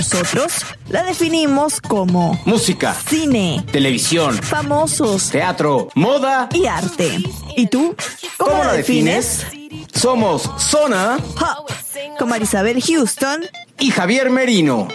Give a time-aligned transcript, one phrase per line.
[0.00, 6.48] Nosotros la definimos como Música, cine, televisión, famosos teatro, moda.
[6.54, 7.22] y arte.
[7.54, 7.94] ¿Y tú?
[8.38, 9.46] ¿Cómo, ¿Cómo la defines?
[9.92, 11.70] Somos Zona Pop,
[12.18, 13.42] con Marisabel Houston.
[13.78, 14.88] y Javier Merino.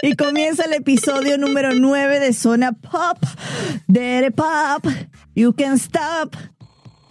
[0.00, 3.18] Y comienza el episodio número 9 de Zona Pop.
[3.86, 4.86] Dere Pop,
[5.34, 6.34] You Can Stop.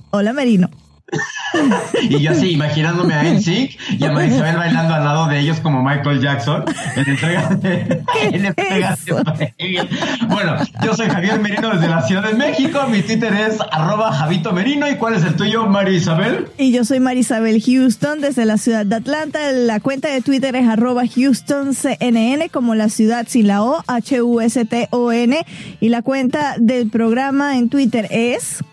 [0.10, 0.72] Hola, Merino.
[2.02, 5.82] Y yo así, imaginándome a NSYNC y a Marisabel bailando al lado de ellos como
[5.84, 8.98] Michael Jackson en entrega de, en entrega
[9.38, 9.54] de.
[10.28, 12.86] Bueno, yo soy Javier Merino desde la Ciudad de México.
[12.90, 14.90] Mi Twitter es arroba Javito Merino.
[14.90, 16.48] ¿Y cuál es el tuyo, Marisabel?
[16.58, 19.52] Y yo soy Marisabel Houston desde la ciudad de Atlanta.
[19.52, 25.46] La cuenta de Twitter es arroba HoustonCNN como la ciudad sin la O, H-U-S-T-O-N.
[25.80, 28.64] Y la cuenta del programa en Twitter es...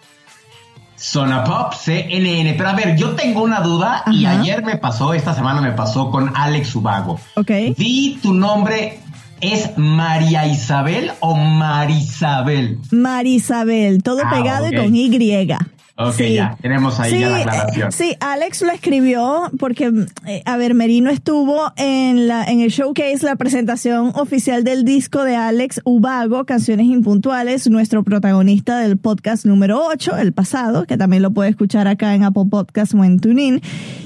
[0.96, 2.54] Zona Pop CNN.
[2.56, 6.10] Pero a ver, yo tengo una duda y ayer me pasó, esta semana me pasó
[6.10, 7.18] con Alex Ubago.
[7.36, 7.50] Ok.
[7.76, 9.00] Di tu nombre.
[9.40, 12.78] ¿Es María Isabel o Marisabel?
[12.90, 15.10] Marisabel, todo Ah, pegado y con Y.
[15.96, 17.88] Ok, ya, tenemos ahí ya la aclaración.
[17.88, 19.92] eh, sí, Alex lo escribió porque,
[20.26, 25.22] eh, a ver, Merino estuvo en, la, en el showcase, la presentación oficial del disco
[25.22, 31.22] de Alex Ubago, Canciones Impuntuales, nuestro protagonista del podcast número 8, el pasado, que también
[31.22, 33.60] lo puede escuchar acá en Apple Podcast o en TuneIn.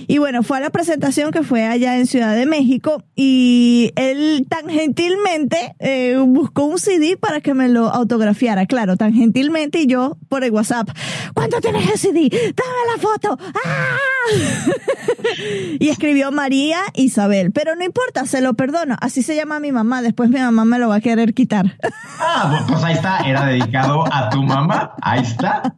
[0.09, 4.47] Y bueno, fue a la presentación que fue allá en Ciudad de México y él
[4.49, 8.67] tan gentilmente eh, buscó un CD para que me lo autografiara.
[8.67, 10.89] Claro, tan gentilmente y yo por el WhatsApp.
[11.35, 12.29] ¿Cuánto tienes el CD?
[12.31, 13.39] Dame la foto.
[13.65, 13.97] ¡Ah!
[15.79, 17.53] y escribió María Isabel.
[17.53, 18.97] Pero no importa, se lo perdono.
[19.01, 20.03] Así se llama mi mamá.
[20.03, 21.77] Después mi mamá me lo va a querer quitar.
[22.21, 24.95] Ah, bu- pues ahí está, era dedicado a tu mamá.
[25.03, 25.75] Ahí está.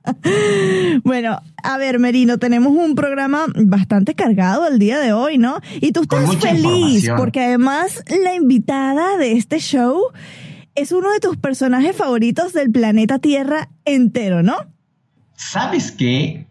[1.05, 5.61] bueno, a ver, Merino, tenemos un programa bastante cargado el día de hoy, ¿no?
[5.81, 10.01] Y tú estás feliz porque además la invitada de este show
[10.75, 14.57] es uno de tus personajes favoritos del planeta Tierra entero, ¿no?
[15.41, 16.47] ¿Sabes qué?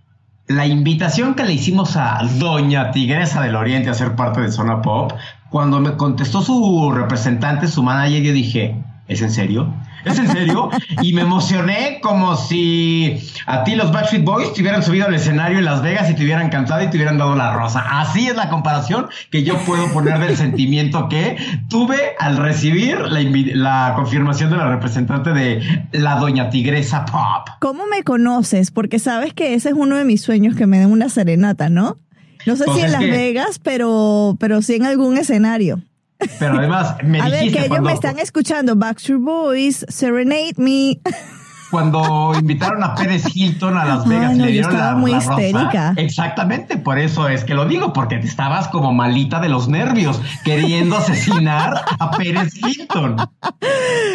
[0.48, 4.82] La invitación que le hicimos a Doña Tigresa del Oriente a ser parte de Zona
[4.82, 5.14] Pop,
[5.52, 9.72] cuando me contestó su representante, su manager, yo dije, ¿es en serio?
[10.06, 10.70] ¿Es en serio?
[11.02, 15.60] Y me emocioné como si a ti los Backstreet Boys te hubieran subido al escenario
[15.60, 17.84] en Las Vegas y te hubieran cantado y te hubieran dado la rosa.
[18.00, 21.38] Así es la comparación que yo puedo poner del sentimiento que
[21.70, 25.62] tuve al recibir la, confirmación de la representante de
[25.92, 27.48] la Doña Tigresa Pop.
[27.60, 28.72] ¿Cómo me conoces?
[28.72, 31.98] Porque sabes que ese es uno de mis sueños, que me den una serenata, ¿no?
[32.46, 35.82] No sé Pues si en es Las que- Vegas, pero, pero sí en algún escenario.
[36.40, 38.76] Pero además, me A ver, que ellos cuando, me están escuchando.
[38.76, 41.00] Backstreet Boys, Serenade Me.
[41.70, 44.92] cuando invitaron a Pérez Hilton a Las Ay, Vegas y no, le yo dieron estaba
[44.92, 45.42] la, muy la rosa.
[45.42, 45.94] histérica.
[45.98, 50.22] Exactamente, por eso es que lo digo, porque te estabas como malita de los nervios,
[50.44, 53.18] queriendo asesinar a Pérez Hilton.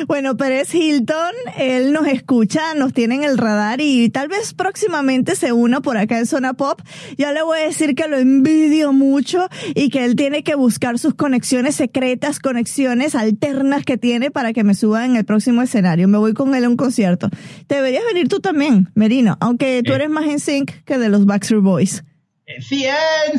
[0.06, 5.36] Bueno, Pérez Hilton, él nos escucha, nos tiene en el radar y tal vez próximamente
[5.36, 6.80] se una por acá en Zona Pop.
[7.16, 10.98] Ya le voy a decir que lo envidio mucho y que él tiene que buscar
[10.98, 16.08] sus conexiones secretas, conexiones alternas que tiene para que me suba en el próximo escenario.
[16.08, 17.28] Me voy con él a un concierto.
[17.68, 19.96] Deberías venir tú también, Merino, aunque tú Eh.
[19.96, 22.04] eres más en sync que de los Backstreet Boys.
[22.46, 22.84] Eh, Sí,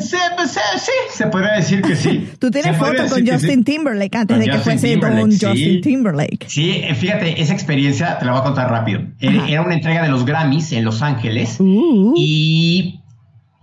[0.00, 2.28] sí, pues, eh, sí, se podría decir que sí.
[2.40, 3.30] Tú tienes Se podría foto con sí.
[3.32, 5.46] Justin Timberlake antes Con de que Justin fuese Timberlake, sí.
[5.46, 6.44] Justin Timberlake.
[6.48, 9.02] Sí, fíjate, esa experiencia te la voy a contar rápido.
[9.22, 9.48] Ajá.
[9.48, 11.56] Era una entrega de los Grammys en Los Ángeles.
[11.60, 12.14] Uh.
[12.16, 12.98] Y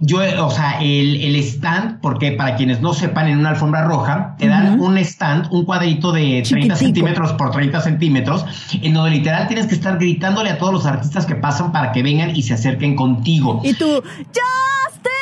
[0.05, 4.35] yo, o sea, el, el stand, porque para quienes no sepan, en una alfombra roja,
[4.37, 6.75] te dan un stand, un cuadrito de 30 Chiquitico.
[6.75, 8.45] centímetros por 30 centímetros,
[8.81, 12.03] en donde literal tienes que estar gritándole a todos los artistas que pasan para que
[12.03, 13.61] vengan y se acerquen contigo.
[13.63, 15.13] Y tú, Justin.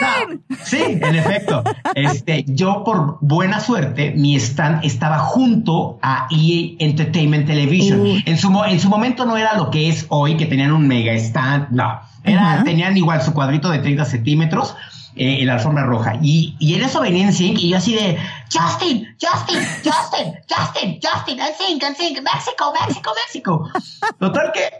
[0.00, 1.62] No, Sí, en efecto.
[1.94, 8.00] Este, yo por buena suerte, mi stand estaba junto a EA Entertainment Television.
[8.00, 8.18] Uh.
[8.24, 11.12] En, su, en su momento no era lo que es hoy, que tenían un mega
[11.14, 12.00] stand, no.
[12.24, 12.62] Era.
[12.64, 14.76] Tenían igual su cuadrito de 30 centímetros
[15.16, 16.18] eh, en la alfombra roja.
[16.22, 18.18] Y, y en eso venía en sync y yo así de,
[18.52, 23.70] Justin, Justin, Justin, Justin, Justin, en sync, en sync, México, México, México.
[24.18, 24.70] Total que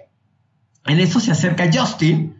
[0.86, 2.39] en eso se acerca Justin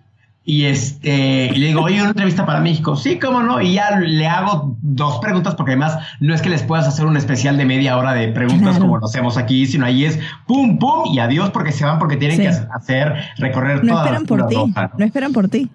[0.50, 2.96] y este y le digo, oye, una entrevista para México.
[2.96, 3.60] Sí, cómo no.
[3.60, 7.16] Y ya le hago dos preguntas, porque además no es que les puedas hacer un
[7.16, 8.80] especial de media hora de preguntas Claro.
[8.80, 12.16] como lo hacemos aquí, sino ahí es pum, pum y adiós, porque se van porque
[12.16, 12.42] tienen Sí.
[12.42, 14.54] que hacer, recorrer No toda esperan por ti.
[14.56, 14.90] roja, ¿no?
[14.98, 15.70] No esperan por ti.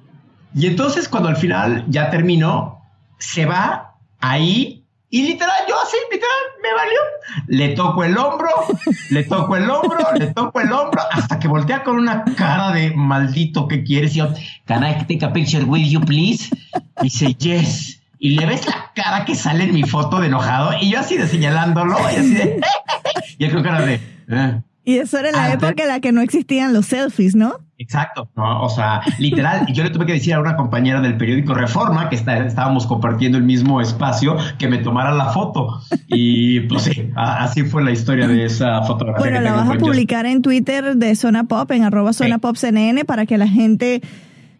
[0.54, 2.80] Y entonces cuando al final ya terminó,
[3.18, 6.36] se va ahí y literal, yo así, literal,
[6.68, 7.00] me valió.
[7.48, 8.50] Le toco el hombro,
[9.10, 12.92] le toco el hombro, le toco el hombro, hasta que voltea con una cara de
[12.96, 14.14] maldito que quieres.
[14.16, 14.30] Y yo,
[14.66, 16.50] can I take a picture with you, please?
[17.02, 18.02] Y dice, yes.
[18.20, 21.18] Y le ves la cara que sale en mi foto de enojado y yo así
[21.18, 22.62] de señalándolo y así de...
[23.38, 24.00] y él con cara de...
[24.30, 24.62] "Eh".
[24.86, 27.60] Y eso era la Ah, época en la que no existían los selfies, ¿no?
[27.86, 28.64] Exacto, ¿no?
[28.64, 32.16] o sea, literal, yo le tuve que decir a una compañera del periódico Reforma que
[32.16, 37.44] está- estábamos compartiendo el mismo espacio que me tomara la foto y pues sí, a-
[37.44, 39.20] así fue la historia de esa fotografía.
[39.20, 42.42] Bueno, que la vas a publicar en Twitter de Zona Pop, en arroba Zona Sí.
[42.42, 44.02] Pop CNN, para que la gente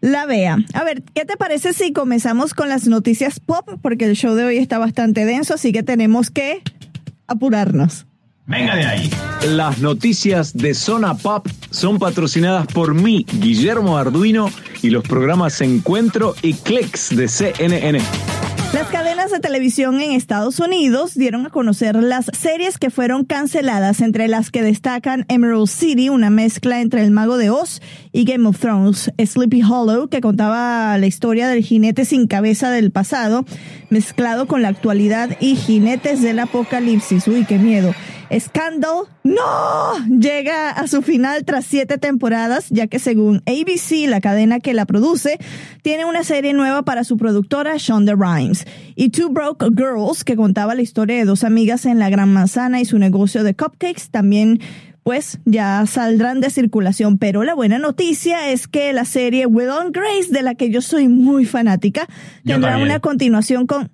[0.00, 0.58] la vea.
[0.74, 3.68] A ver, ¿qué te parece si comenzamos con las noticias pop?
[3.82, 6.62] Porque el show de hoy está bastante denso, así que tenemos que
[7.26, 8.05] apurarnos.
[8.46, 9.10] Venga de ahí.
[9.48, 14.50] Las noticias de Zona Pop son patrocinadas por mí, Guillermo Arduino,
[14.82, 18.00] y los programas Encuentro y Clicks de CNN.
[18.72, 24.00] Las cadenas de televisión en Estados Unidos dieron a conocer las series que fueron canceladas,
[24.00, 27.80] entre las que destacan Emerald City, una mezcla entre El Mago de Oz
[28.12, 32.90] y Game of Thrones, Sleepy Hollow, que contaba la historia del jinete sin cabeza del
[32.90, 33.44] pasado,
[33.88, 37.26] mezclado con la actualidad y Jinetes del Apocalipsis.
[37.28, 37.94] Uy, qué miedo.
[38.38, 44.60] Scandal, no, llega a su final tras siete temporadas, ya que según ABC, la cadena
[44.60, 45.38] que la produce,
[45.82, 48.66] tiene una serie nueva para su productora Shonda Rhimes.
[48.94, 52.80] Y Two Broke Girls, que contaba la historia de dos amigas en la Gran Manzana
[52.80, 54.60] y su negocio de cupcakes, también
[55.02, 57.16] pues ya saldrán de circulación.
[57.18, 60.80] Pero la buena noticia es que la serie Will and Grace, de la que yo
[60.82, 62.08] soy muy fanática,
[62.42, 62.90] Yo tendrá también.
[62.90, 63.92] una continuación con...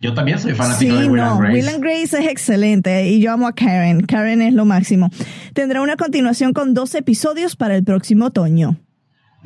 [0.00, 1.54] Yo también soy fanático Sí, de Will no, and Grace.
[1.54, 4.02] Will and Grace es excelente y yo amo a Karen.
[4.02, 5.10] Karen es lo máximo.
[5.54, 8.76] Tendrá una continuación con dos episodios para el próximo otoño.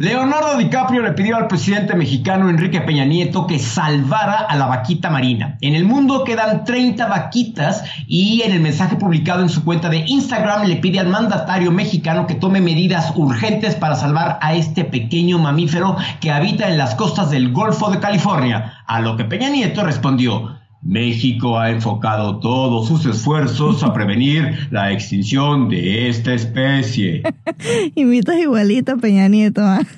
[0.00, 5.10] Leonardo DiCaprio le pidió al presidente mexicano Enrique Peña Nieto que salvara a la vaquita
[5.10, 5.58] marina.
[5.60, 10.02] En el mundo quedan 30 vaquitas y en el mensaje publicado en su cuenta de
[10.06, 15.38] Instagram le pide al mandatario mexicano que tome medidas urgentes para salvar a este pequeño
[15.38, 18.82] mamífero que habita en las costas del Golfo de California.
[18.86, 24.92] A lo que Peña Nieto respondió, México ha enfocado todos sus esfuerzos a prevenir la
[24.92, 27.22] extinción de esta especie.
[27.94, 29.60] Imitas igualito Peña Nieto.
[29.62, 29.80] ¿ah?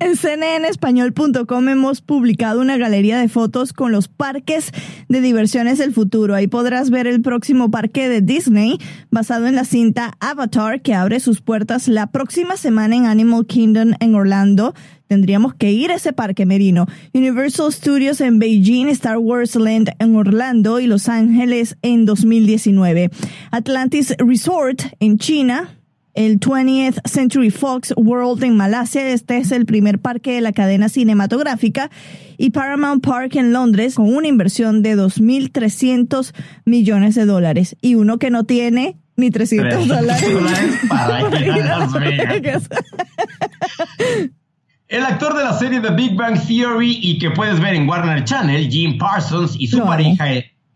[0.00, 4.72] En cnnespañol.com hemos publicado una galería de fotos con los parques
[5.08, 6.34] de diversiones del futuro.
[6.34, 8.78] Ahí podrás ver el próximo parque de Disney
[9.10, 13.92] basado en la cinta Avatar que abre sus puertas la próxima semana en Animal Kingdom
[14.00, 14.74] en Orlando.
[15.06, 16.86] Tendríamos que ir a ese parque merino.
[17.14, 23.10] Universal Studios en Beijing, Star Wars Land en Orlando y Los Ángeles en 2019.
[23.50, 25.78] Atlantis Resort en China,
[26.14, 29.08] el 20th Century Fox World en Malasia.
[29.10, 31.90] Este es el primer parque de la cadena cinematográfica.
[32.36, 36.32] Y Paramount Park en Londres con una inversión de 2.300
[36.64, 37.76] millones de dólares.
[37.80, 40.28] Y uno que no tiene ni 300 Tres dólares.
[44.88, 48.22] El actor de la serie The Big Bang Theory y que puedes ver en Warner
[48.22, 50.26] Channel, Jim Parsons y su pareja,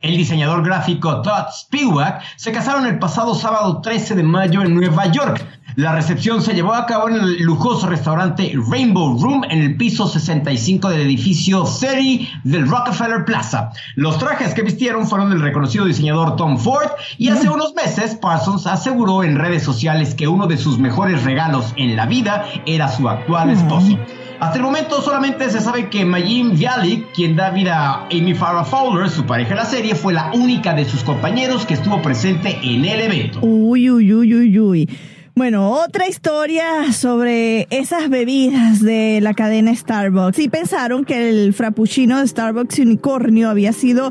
[0.00, 5.06] el diseñador gráfico Todd Spivak, se casaron el pasado sábado 13 de mayo en Nueva
[5.06, 5.46] York.
[5.76, 10.08] La recepción se llevó a cabo en el lujoso restaurante Rainbow Room en el piso
[10.08, 13.70] 65 del edificio 30 del Rockefeller Plaza.
[13.94, 18.66] Los trajes que vistieron fueron del reconocido diseñador Tom Ford y hace unos meses Parsons
[18.66, 23.08] aseguró en redes sociales que uno de sus mejores regalos en la vida era su
[23.08, 23.96] actual esposo.
[24.40, 28.64] Hasta el momento solamente se sabe que Mayim Bialik, quien da vida a Amy Farrah
[28.64, 32.58] Fowler, su pareja en la serie, fue la única de sus compañeros que estuvo presente
[32.62, 33.40] en el evento.
[33.42, 34.90] Uy, uy, uy, uy, uy.
[35.34, 40.36] Bueno, otra historia sobre esas bebidas de la cadena Starbucks.
[40.36, 44.10] Sí pensaron que el frappuccino de Starbucks Unicornio había sido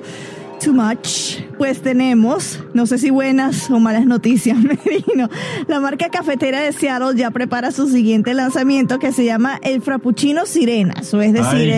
[0.59, 5.29] too much, pues tenemos, no sé si buenas o malas noticias, Merino.
[5.67, 10.45] La marca cafetera de Seattle ya prepara su siguiente lanzamiento que se llama el Frappuccino
[10.45, 11.69] Sirena, o es decir,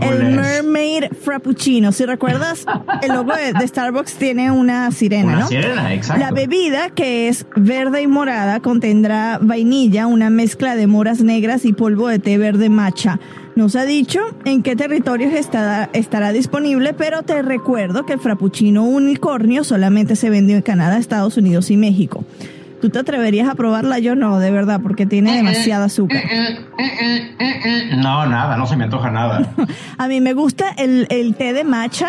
[0.00, 1.92] el, Mermaid Frappuccino.
[1.92, 2.64] Si recuerdas,
[3.02, 6.20] el logo de, Starbucks tiene una sirena, una Sirena, exacto.
[6.24, 11.72] La bebida, que es verde y morada, contendrá vainilla, una mezcla de moras negras y
[11.72, 13.18] polvo de té verde matcha.
[13.56, 18.20] No se ha dicho en qué territorios estará, estará disponible, pero te recuerdo que el
[18.20, 22.24] frappuccino unicornio solamente se vendió en Canadá, Estados Unidos y México.
[22.80, 23.98] ¿Tú te atreverías a probarla?
[23.98, 26.22] Yo no, de verdad, porque tiene demasiada azúcar.
[27.96, 29.52] No, nada, no se me antoja nada.
[29.98, 32.08] a mí me gusta el, el, té de matcha,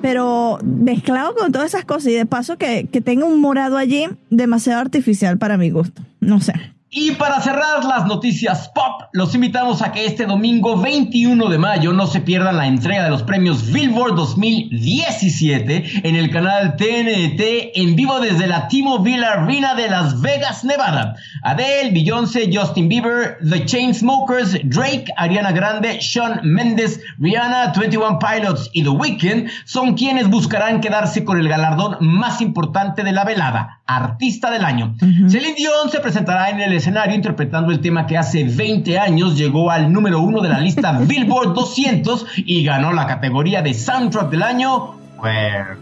[0.00, 4.08] pero mezclado con todas esas cosas y de paso que, que tenga un morado allí
[4.30, 6.02] demasiado artificial para mi gusto.
[6.20, 6.54] No sé.
[6.90, 11.92] Y para cerrar las noticias pop, los invitamos a que este domingo 21 de mayo
[11.92, 17.94] no se pierdan la entrega de los premios Billboard 2017 en el canal TNT en
[17.94, 21.14] vivo desde la T-Mobile Arena de Las Vegas, Nevada.
[21.42, 28.82] Adele, Beyoncé, Justin Bieber, The Chainsmokers, Drake, Ariana Grande, Shawn Mendes, Rihanna, 21 Pilots y
[28.82, 34.50] The Weeknd son quienes buscarán quedarse con el galardón más importante de la velada, Artista
[34.50, 34.94] del Año.
[35.28, 39.70] Celine Dion se presentará en el escenario interpretando el tema que hace 20 años llegó
[39.70, 44.42] al número uno de la lista Billboard 200 y ganó la categoría de Soundtrack del
[44.42, 44.94] año.
[45.20, 45.76] Wherever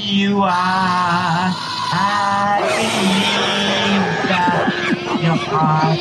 [0.00, 1.52] you are,
[1.92, 4.72] I believe that
[5.20, 5.98] your heart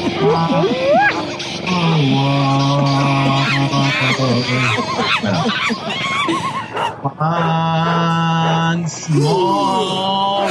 [8.77, 10.47] Once more.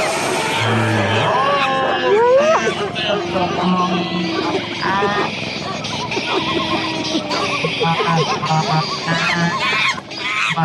[3.37, 3.45] My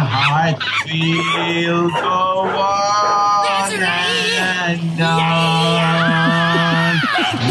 [0.08, 0.56] heart
[0.88, 5.52] go on and on.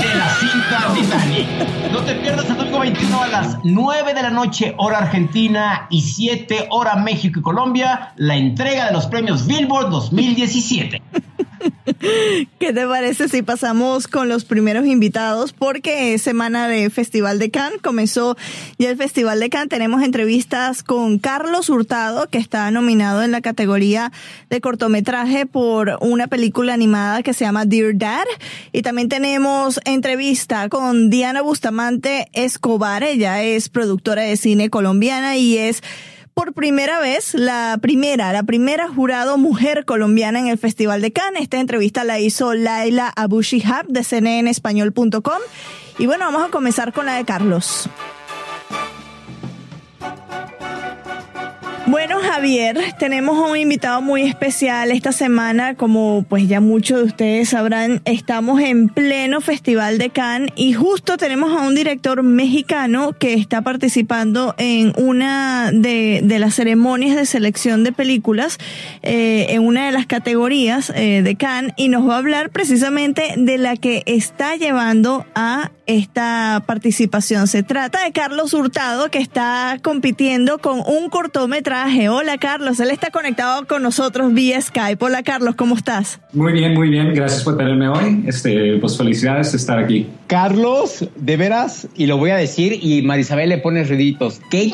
[0.02, 1.48] De la cinta Titanic.
[1.92, 6.02] No te pierdas el domingo 21 a las 9 de la noche, hora Argentina, y
[6.02, 11.00] 7 hora México y Colombia, la entrega de los premios Billboard 2017.
[12.60, 15.54] ¿Qué te parece si pasamos con los primeros invitados?
[15.54, 18.38] Porque es semana de Festival de Cannes, comenzó
[18.78, 19.70] ya el Festival de Cannes.
[19.70, 24.12] Tenemos entrevistas con Carlos Hurtado, que está nominado en la categoría
[24.50, 28.26] de cortometraje por una película animada que se llama Dear Dad.
[28.72, 33.04] Y también tenemos entrevista con Diana Bustamante Escobar.
[33.04, 35.84] Ella es productora de cine colombiana y es
[36.34, 41.44] por primera vez la primera, la primera jurado mujer colombiana en el Festival de Cannes.
[41.44, 45.42] Esta entrevista la hizo Laila Abushihab de cnnespañol.com.
[45.98, 47.90] Y bueno, vamos a comenzar con la de Carlos.
[51.92, 55.76] Bueno, Javier, tenemos un invitado muy especial esta semana.
[55.76, 61.18] Como pues ya muchos de ustedes sabrán, estamos en pleno Festival de Cannes y justo
[61.18, 67.84] tenemos a un director mexicano que está participando en una de, las ceremonias de selección
[67.84, 68.58] de películas
[69.02, 73.34] eh, en una de las categorías eh, de Cannes y nos va a hablar precisamente
[73.36, 77.48] de la que está llevando a esta participación.
[77.48, 83.12] Se trata de Carlos Hurtado que está compitiendo con un cortometraje Hola Carlos, él está
[83.12, 85.04] conectado con nosotros vía Skype.
[85.04, 86.20] Hola Carlos, ¿cómo estás?
[86.34, 87.14] Muy bien, muy bien.
[87.14, 88.24] Gracias por tenerme hoy.
[88.28, 90.08] Este, pues felicidades de estar aquí.
[90.28, 94.42] Carlos, de veras, y lo voy a decir, y Marisabel le pone ruiditos.
[94.50, 94.72] ¿Qué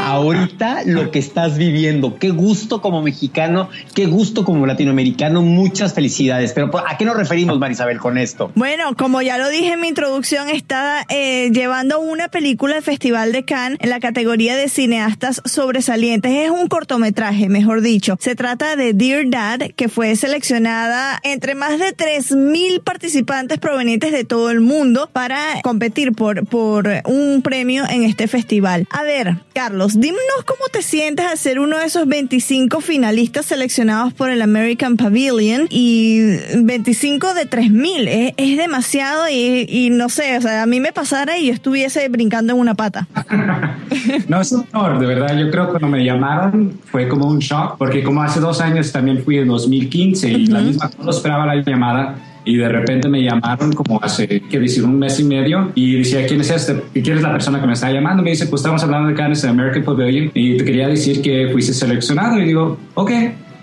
[0.00, 2.18] ahorita lo que estás viviendo.
[2.18, 5.42] Qué gusto como mexicano, qué gusto como latinoamericano.
[5.42, 6.52] Muchas felicidades.
[6.52, 8.50] Pero ¿a qué nos referimos, Marisabel, con esto?
[8.54, 13.32] Bueno, como ya lo dije en mi introducción, está eh, llevando una película del Festival
[13.32, 16.32] de Cannes en la categoría de cineastas sobresalientes.
[16.32, 18.16] Es un cortometraje, mejor dicho.
[18.20, 24.24] Se trata de Dear Dad, que fue seleccionada entre más de 3.000 participantes provenientes de
[24.24, 28.86] todo el mundo para competir por, por un premio en este festival.
[28.90, 34.12] A ver, Carlos, Dinos cómo te sientes al ser uno de esos 25 finalistas seleccionados
[34.12, 38.08] por el American Pavilion y 25 de 3000.
[38.08, 41.52] Es, es demasiado y, y, no sé, o sea, a mí me pasara y yo
[41.52, 43.08] estuviese brincando en una pata.
[44.28, 45.36] no, es un honor, de verdad.
[45.36, 48.92] Yo creo que cuando me llamaron fue como un shock, porque como hace dos años
[48.92, 53.22] también fui en 2015 y la misma, no esperaba la llamada y de repente me
[53.22, 56.82] llamaron como hace, qué decir, un mes y medio y decía, ¿quién es este?
[56.94, 58.22] ¿Y quién es la persona que me está llamando?
[58.22, 61.72] Me dice, pues estamos hablando de Cannes American Pavilion y te quería decir que fuiste
[61.72, 63.10] seleccionado y digo, ok.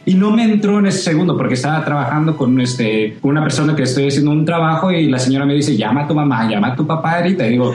[0.06, 3.84] Y no me entró en ese segundo porque estaba trabajando con este, una persona que
[3.84, 6.76] estoy haciendo un trabajo y la señora me dice, llama a tu mamá, llama a
[6.76, 7.46] tu papá ahorita.
[7.46, 7.74] Y digo,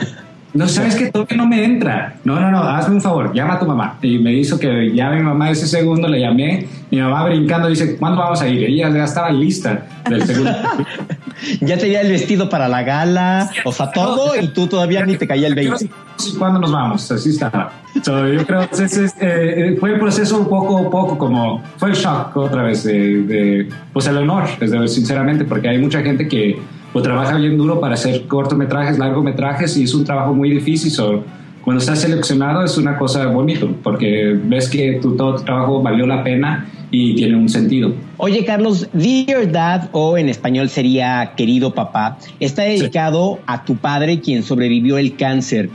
[0.54, 2.14] no sabes que todavía no me entra.
[2.23, 3.99] No, no, no, hazme un favor, llama a tu mamá.
[4.00, 6.68] Y me hizo que llame a mi mamá ese segundo, le llamé.
[6.92, 8.62] Mi mamá brincando dice, ¿cuándo vamos a ir?
[8.62, 10.52] Ella ya estaba lista del segundo.
[11.61, 15.26] ya tenía el vestido para la gala, o sea, todo, y tú todavía ni te
[15.26, 15.90] caía el 20.
[16.38, 17.11] ¿Cuándo nos vamos?
[17.11, 17.73] Así estaba.
[17.94, 22.37] yo creo que ese, eh, fue el proceso un poco, poco como, fue el shock
[22.37, 24.44] otra vez de, pues el honor,
[24.87, 26.61] sinceramente, porque hay mucha gente que
[26.94, 30.92] pues, trabaja bien duro para hacer cortometrajes, largometrajes y es un trabajo muy difícil.
[31.64, 36.06] cuando estás seleccionado es una cosa bonito porque ves que tu, todo tu trabajo valió
[36.06, 37.92] la pena y tiene un sentido.
[38.18, 44.20] Oye, Carlos, Dear Dad, o en español sería Querido Papá, está dedicado a tu padre
[44.20, 45.70] quien sobrevivió el cáncer.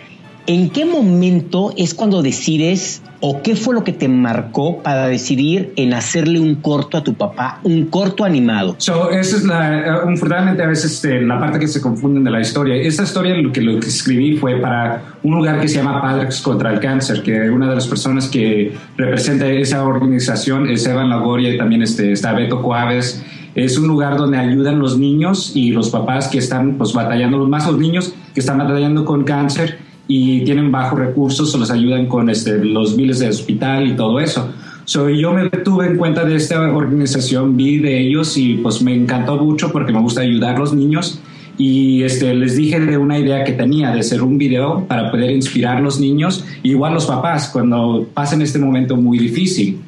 [0.50, 5.74] ¿En qué momento es cuando decides o qué fue lo que te marcó para decidir
[5.76, 8.74] en hacerle un corto a tu papá, un corto animado?
[8.80, 12.42] So, esa es la, unfortunadamente a veces este, la parte que se confunden de la
[12.42, 12.74] historia.
[12.78, 16.42] Esta historia lo que, lo que escribí fue para un lugar que se llama Padres
[16.42, 21.54] contra el Cáncer, que una de las personas que representa esa organización es Evan Lagoria
[21.54, 23.24] y también este, está Beto Cuaves.
[23.54, 27.68] Es un lugar donde ayudan los niños y los papás que están pues, batallando, más
[27.68, 32.32] los niños que están batallando con cáncer y tienen bajos recursos o les ayudan con
[32.32, 34.52] este, los miles de hospital y todo eso.
[34.84, 38.96] So, yo me tuve en cuenta de esta organización, vi de ellos y pues me
[38.96, 41.22] encantó mucho porque me gusta ayudar a los niños
[41.60, 45.30] y este, les dije de una idea que tenía de hacer un video para poder
[45.30, 49.80] inspirar a los niños, igual los papás cuando pasen este momento muy difícil.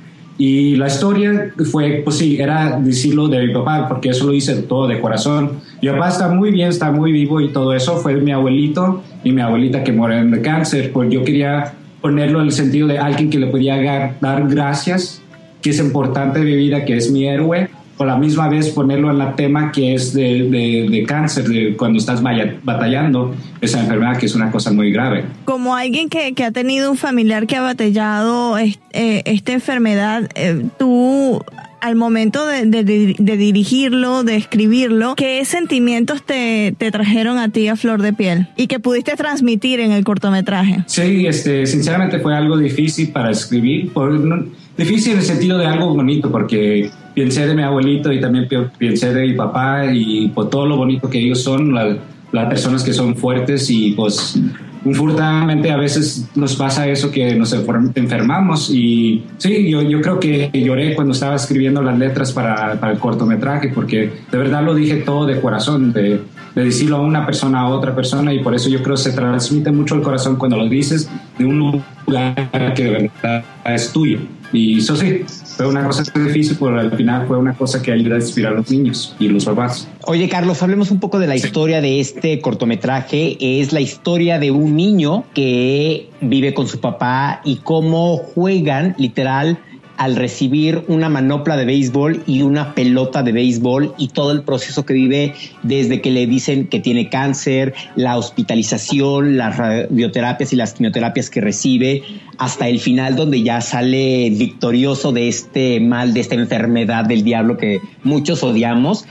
[0.44, 4.56] Y la historia fue, pues sí, era decirlo de mi papá, porque eso lo hice
[4.64, 5.60] todo de corazón.
[5.84, 7.98] Mi papá está muy bien, está muy vivo y todo eso.
[7.98, 10.92] Fue mi abuelito y mi abuelita que murieron de cáncer.
[10.92, 15.22] Pues yo quería ponerlo en el sentido de alguien que le podía dar gracias,
[15.62, 17.70] que es importante de mi vida, que es mi héroe
[18.04, 22.00] a la misma vez ponerlo en la tema que es de, de, cáncer, de cuando
[22.00, 25.26] estás batallando esa enfermedad, que es una cosa muy grave.
[25.46, 30.66] Como alguien que, que ha tenido un familiar que ha batallado eh, esta enfermedad, eh,
[30.78, 31.42] tú
[31.82, 37.76] al momento de, de, dirigirlo, de escribirlo, ¿qué sentimientos te, te, trajeron a ti a
[37.76, 40.84] flor de piel y que pudiste transmitir en el cortometraje?
[40.86, 45.96] Sí, este, sinceramente fue algo difícil para escribir, por, difícil en el sentido de algo
[45.96, 48.48] bonito, porque pensé de mi abuelito y también
[48.80, 52.94] pensé de mi papá y por todo lo bonito que ellos son, las personas que
[52.94, 54.40] son fuertes y pues
[54.84, 60.50] Infortunadamente a veces nos pasa eso que nos enfermamos y sí, yo, yo creo que
[60.52, 64.96] lloré cuando estaba escribiendo las letras para, para el cortometraje porque de verdad lo dije
[64.96, 66.22] todo de corazón, de,
[66.56, 69.12] de, decirlo a una persona a otra persona y por eso yo creo que se
[69.12, 72.90] transmite mucho el corazón cuando lo dices de un lugar que de
[73.24, 74.20] verdad es tuyo.
[74.54, 75.24] Y eso sí,
[75.56, 78.58] fue una cosa difícil, pero al final fue una cosa que ayuda a inspirar a
[78.58, 79.88] los niños y los papás.
[80.06, 83.38] Oye, Carlos, hablemos un poco de la historia de este cortometraje.
[83.40, 89.58] Es la historia de un niño que vive con su papá y cómo juegan literal
[90.02, 94.84] al recibir una manopla de béisbol y una pelota de béisbol y todo el proceso
[94.84, 100.74] que vive desde que le dicen que tiene cáncer, la hospitalización, las radioterapias y las
[100.74, 102.02] quimioterapias que recibe,
[102.40, 107.58] hasta el final donde ya sale victorioso de este mal, de esta enfermedad del diablo
[107.58, 109.06] que muchos odiamos.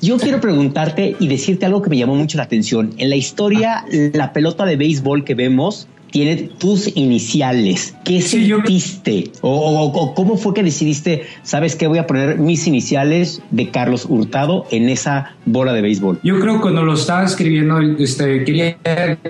[0.00, 2.94] Yo quiero preguntarte y decirte algo que me llamó mucho la atención.
[2.98, 7.94] En la historia, la pelota de béisbol que vemos tiene tus iniciales.
[8.02, 9.32] ¿Qué sentiste?
[9.42, 14.64] O, cómo fue que decidiste, sabes qué, voy a poner mis iniciales de Carlos Hurtado
[14.70, 16.18] en esa bola de béisbol?
[16.22, 18.78] Yo creo que cuando lo estaba escribiendo, este, quería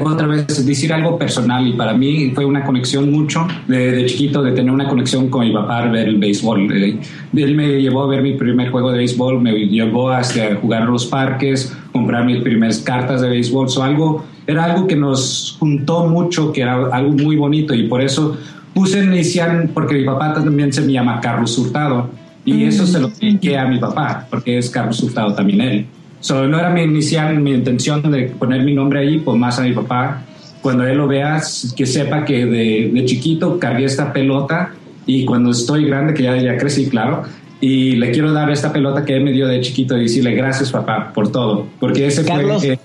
[0.00, 4.52] otra vez decir algo personal y para mí fue una conexión mucho de, chiquito, de
[4.52, 6.70] tener una conexión con mi papá, ver el béisbol.
[6.72, 7.00] Eh,
[7.34, 10.92] él me llevó a ver mi primer juego de béisbol, me llevó hasta jugar en
[10.92, 16.06] los parques, comprar mis primeras cartas de béisbol, o algo era algo que nos juntó
[16.06, 18.36] mucho, que era algo muy bonito y por eso
[18.74, 22.10] puse inicial, porque mi papá también se me llama Carlos Hurtado
[22.44, 25.86] y eso se lo dediqué a mi papá, porque es Carlos Hurtado también él.
[26.20, 29.62] So, no era mi inicial, mi intención de poner mi nombre ahí, pues más a
[29.62, 30.22] mi papá.
[30.62, 31.40] Cuando él lo vea,
[31.76, 34.72] que sepa que de, de chiquito cargué esta pelota
[35.06, 37.22] y cuando estoy grande, que ya, ya crecí, claro,
[37.60, 40.70] y le quiero dar esta pelota que él me dio de chiquito y decirle gracias
[40.70, 42.78] papá por todo, porque ese Carlos, fue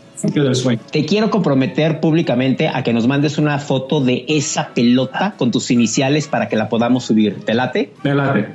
[0.91, 5.71] te quiero comprometer públicamente a que nos mandes una foto de esa pelota con tus
[5.71, 7.43] iniciales para que la podamos subir.
[7.43, 7.91] ¿Te late?
[8.01, 8.49] Te late.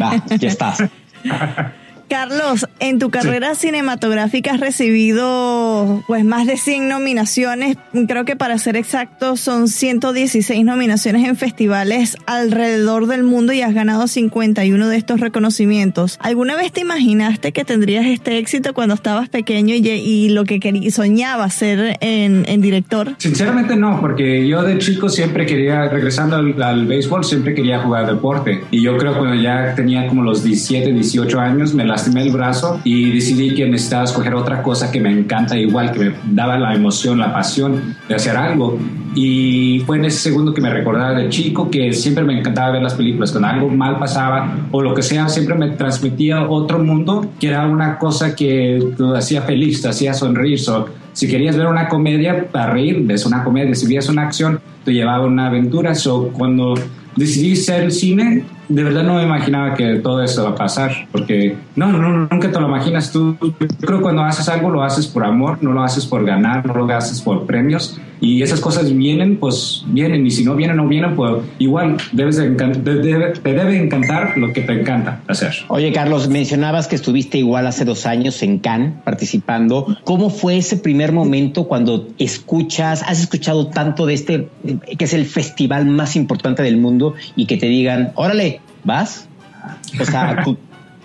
[0.00, 0.82] Va, ya estás.
[2.08, 8.58] Carlos, en tu carrera cinematográfica has recibido pues más de 100 nominaciones, creo que para
[8.58, 14.96] ser exactos son 116 nominaciones en festivales alrededor del mundo y has ganado 51 de
[14.96, 16.18] estos reconocimientos.
[16.20, 21.54] ¿Alguna vez te imaginaste que tendrías este éxito cuando estabas pequeño y, lo que soñabas
[21.54, 23.14] ser en, director?
[23.18, 28.06] Sinceramente no, porque yo de chico siempre quería, regresando al, al béisbol, siempre quería jugar
[28.06, 28.64] deporte.
[28.70, 32.32] Y yo creo que cuando ya tenía como los 17, 18 años, me lastimé el
[32.32, 36.58] brazo y decidí que necesitaba escoger otra cosa que me encanta igual, que me daba
[36.58, 38.78] la emoción, la pasión de hacer algo.
[39.14, 42.82] Y fue en ese segundo que me recordaba de chico que siempre me encantaba ver
[42.82, 43.30] las películas.
[43.30, 47.66] Cuando algo mal pasaba o lo que sea, siempre me transmitía otro mundo que era
[47.68, 50.58] una cosa que te hacía feliz, te hacía sonreír.
[51.12, 53.72] si querías ver una comedia, para reír, ves una comedia.
[53.76, 55.94] Si veías una acción, te llevaba una aventura.
[55.94, 56.74] So, cuando
[57.14, 61.08] decidí ser el cine, de verdad no me imaginaba que todo eso va a pasar,
[61.12, 63.36] porque no, no, nunca te lo imaginas tú.
[63.40, 66.66] Yo creo que cuando haces algo lo haces por amor, no lo haces por ganar,
[66.66, 68.00] no lo haces por premios.
[68.20, 72.36] Y esas cosas vienen, pues vienen, y si no vienen, no vienen, pues igual debes
[72.36, 75.52] de te debe encantar lo que te encanta hacer.
[75.68, 79.96] Oye, Carlos, mencionabas que estuviste igual hace dos años en Cannes participando.
[80.04, 84.48] ¿Cómo fue ese primer momento cuando escuchas, has escuchado tanto de este,
[84.98, 89.28] que es el festival más importante del mundo, y que te digan, órale, ¿vas?
[90.00, 90.44] O sea,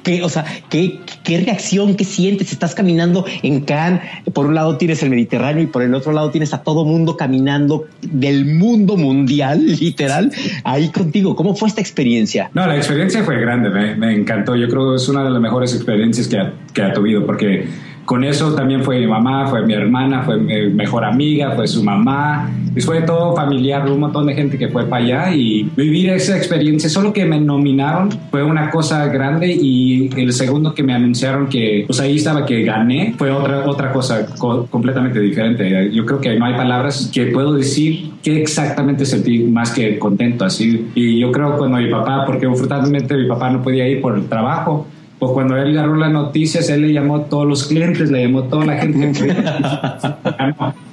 [0.09, 2.51] ¿qué, o sea, ¿qué, ¿qué, reacción, qué sientes?
[2.51, 4.01] Estás caminando en Cannes,
[4.33, 7.15] por un lado tienes el Mediterráneo y por el otro lado tienes a todo mundo
[7.15, 10.31] caminando del mundo mundial, literal,
[10.63, 11.35] ahí contigo.
[11.35, 12.49] ¿Cómo fue esta experiencia?
[12.55, 14.55] No, la experiencia fue grande, me, encantó.
[14.55, 17.67] Yo creo que es una de las mejores experiencias que ha, que ha tenido porque
[18.09, 21.83] con eso también fue mi mamá, fue mi hermana, fue mi mejor amiga, fue su
[21.83, 26.09] mamá, y fue todo familiar, un montón de gente que fue para allá y vivir
[26.09, 30.95] esa experiencia, solo que me nominaron fue una cosa grande y el segundo que me
[30.95, 34.25] anunciaron que pues ahí estaba que gané fue otra, otra cosa
[34.71, 35.91] completamente diferente.
[35.93, 40.45] Yo creo que no hay palabras que puedo decir que exactamente sentí más que contento
[40.45, 40.89] así.
[40.95, 44.25] Y yo creo cuando mi papá, porque afortunadamente mi papá no podía ir por el
[44.27, 44.87] trabajo,
[45.19, 48.39] pues cuando él agarró las noticias, él le llamó a todos los clientes, le llamó
[48.39, 49.11] a toda la gente.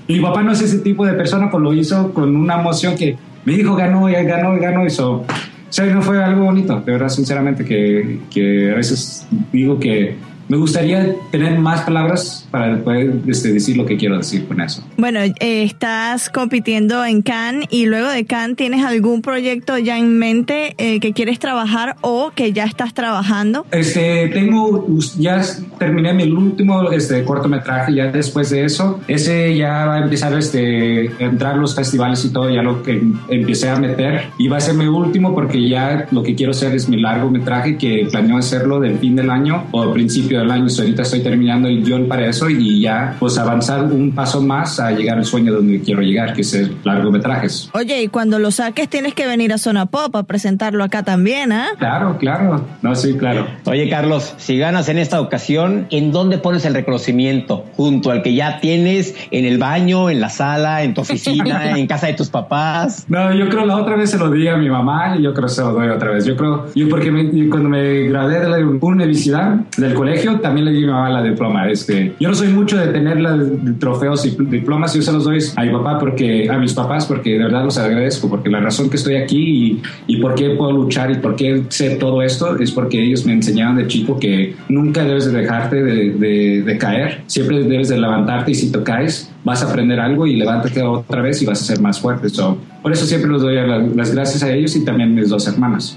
[0.08, 3.16] Mi papá no es ese tipo de persona, pues lo hizo con una emoción que
[3.44, 5.18] me dijo ganó, ya ganó, ganó, eso.
[5.18, 5.24] O
[5.68, 10.16] sea, no fue algo bonito, de verdad, sinceramente, que, que a veces digo que
[10.48, 14.82] me gustaría tener más palabras para poder este, decir lo que quiero decir con eso.
[14.96, 20.18] Bueno, eh, estás compitiendo en Cannes y luego de Cannes, ¿tienes algún proyecto ya en
[20.18, 23.66] mente eh, que quieres trabajar o que ya estás trabajando?
[23.72, 24.86] Este, tengo,
[25.18, 25.42] ya
[25.78, 31.10] terminé mi último este, cortometraje, ya después de eso, ese ya va a empezar este,
[31.20, 34.60] a entrar los festivales y todo, ya lo que empecé a meter y va a
[34.60, 38.80] ser mi último porque ya lo que quiero hacer es mi largometraje que planeo hacerlo
[38.80, 40.66] del fin del año o principio del año.
[40.66, 44.90] ahorita estoy terminando el guion para eso y ya pues avanzar un paso más a
[44.90, 47.70] llegar al sueño donde quiero llegar, que es el largometrajes.
[47.72, 51.52] Oye, y cuando lo saques tienes que venir a Zona Pop a presentarlo acá también,
[51.52, 51.68] ¿ah?
[51.78, 52.64] Claro, claro.
[52.82, 53.46] No, sí, claro.
[53.64, 57.64] Oye, Carlos, si ganas en esta ocasión, ¿en dónde pones el reconocimiento?
[57.76, 61.86] ¿Junto al que ya tienes en el baño, en la sala, en tu oficina, en
[61.86, 63.06] casa de tus papás?
[63.08, 65.46] No, yo creo la otra vez se lo di a mi mamá y yo creo
[65.46, 66.24] que se lo doy otra vez.
[66.24, 67.10] Yo creo, yo porque
[67.50, 71.22] cuando me gradué de la universidad, del colegio, también le di a mi mamá la
[71.22, 71.70] diploma.
[71.70, 75.38] Este, yo no soy mucho de tener los trofeos y diplomas, yo se los doy
[75.56, 78.90] a mi papá porque, a mis papás porque de verdad los agradezco, porque la razón
[78.90, 82.58] que estoy aquí y, y por qué puedo luchar y por qué sé todo esto
[82.58, 87.22] es porque ellos me enseñaron de chico que nunca debes de dejarte de, de, caer,
[87.26, 91.22] siempre debes de levantarte y si te caes vas a aprender algo y levántate otra
[91.22, 92.28] vez y vas a ser más fuerte.
[92.28, 93.56] So, por eso siempre los doy
[93.94, 95.96] las gracias a ellos y también a mis dos hermanas.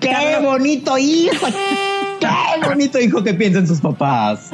[0.00, 1.46] ¡Qué bonito hijo!
[2.28, 4.50] Qué bonito hijo que piensan sus papás.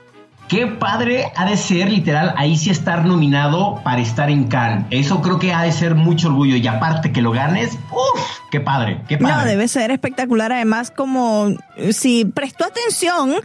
[0.48, 4.86] Qué padre ha de ser, literal, ahí sí estar nominado para estar en Cannes.
[4.92, 6.56] Eso creo que ha de ser mucho orgullo.
[6.56, 9.36] Y aparte que lo ganes, uff, qué padre, qué padre.
[9.36, 10.52] No, debe ser espectacular.
[10.52, 11.50] Además, como
[11.92, 13.36] si prestó atención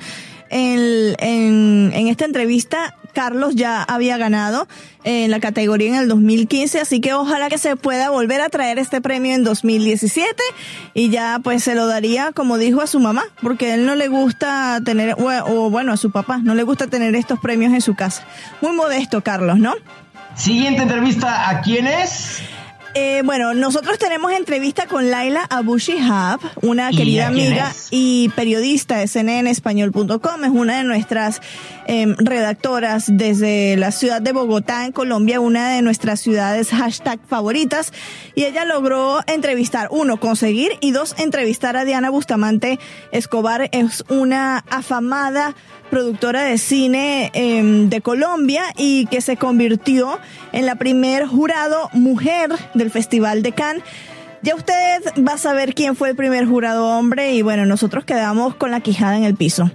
[0.51, 4.66] en, en, en esta entrevista, Carlos ya había ganado
[5.05, 8.79] en la categoría en el 2015, así que ojalá que se pueda volver a traer
[8.79, 10.42] este premio en 2017
[10.94, 14.09] y ya pues se lo daría, como dijo, a su mamá, porque él no le
[14.09, 17.94] gusta tener, o bueno, a su papá, no le gusta tener estos premios en su
[17.94, 18.25] casa.
[18.61, 19.75] Muy modesto, Carlos, ¿no?
[20.35, 22.38] Siguiente entrevista, ¿a quién es?
[22.95, 29.09] Eh, bueno, nosotros tenemos entrevista con Laila Abushi Hab, una querida amiga y periodista de
[29.09, 30.45] cnnespañol.com.
[30.45, 31.41] Es una de nuestras
[31.87, 37.95] em, redactoras desde la ciudad de Bogotá, en Colombia, una de nuestras ciudades hashtag favoritas.
[38.35, 42.79] Y ella logró entrevistar, uno, conseguir y dos, entrevistar a Diana Bustamante
[43.11, 43.71] Escobar.
[43.73, 45.55] Es una afamada
[45.93, 50.19] productora de cine em, de Colombia y que se convirtió
[50.53, 53.85] en la primer jurado mujer del Festival de Cannes.
[54.41, 58.55] Ya usted va a saber quién fue el primer jurado hombre y bueno, nosotros quedamos
[58.55, 59.71] con la quijada en el piso.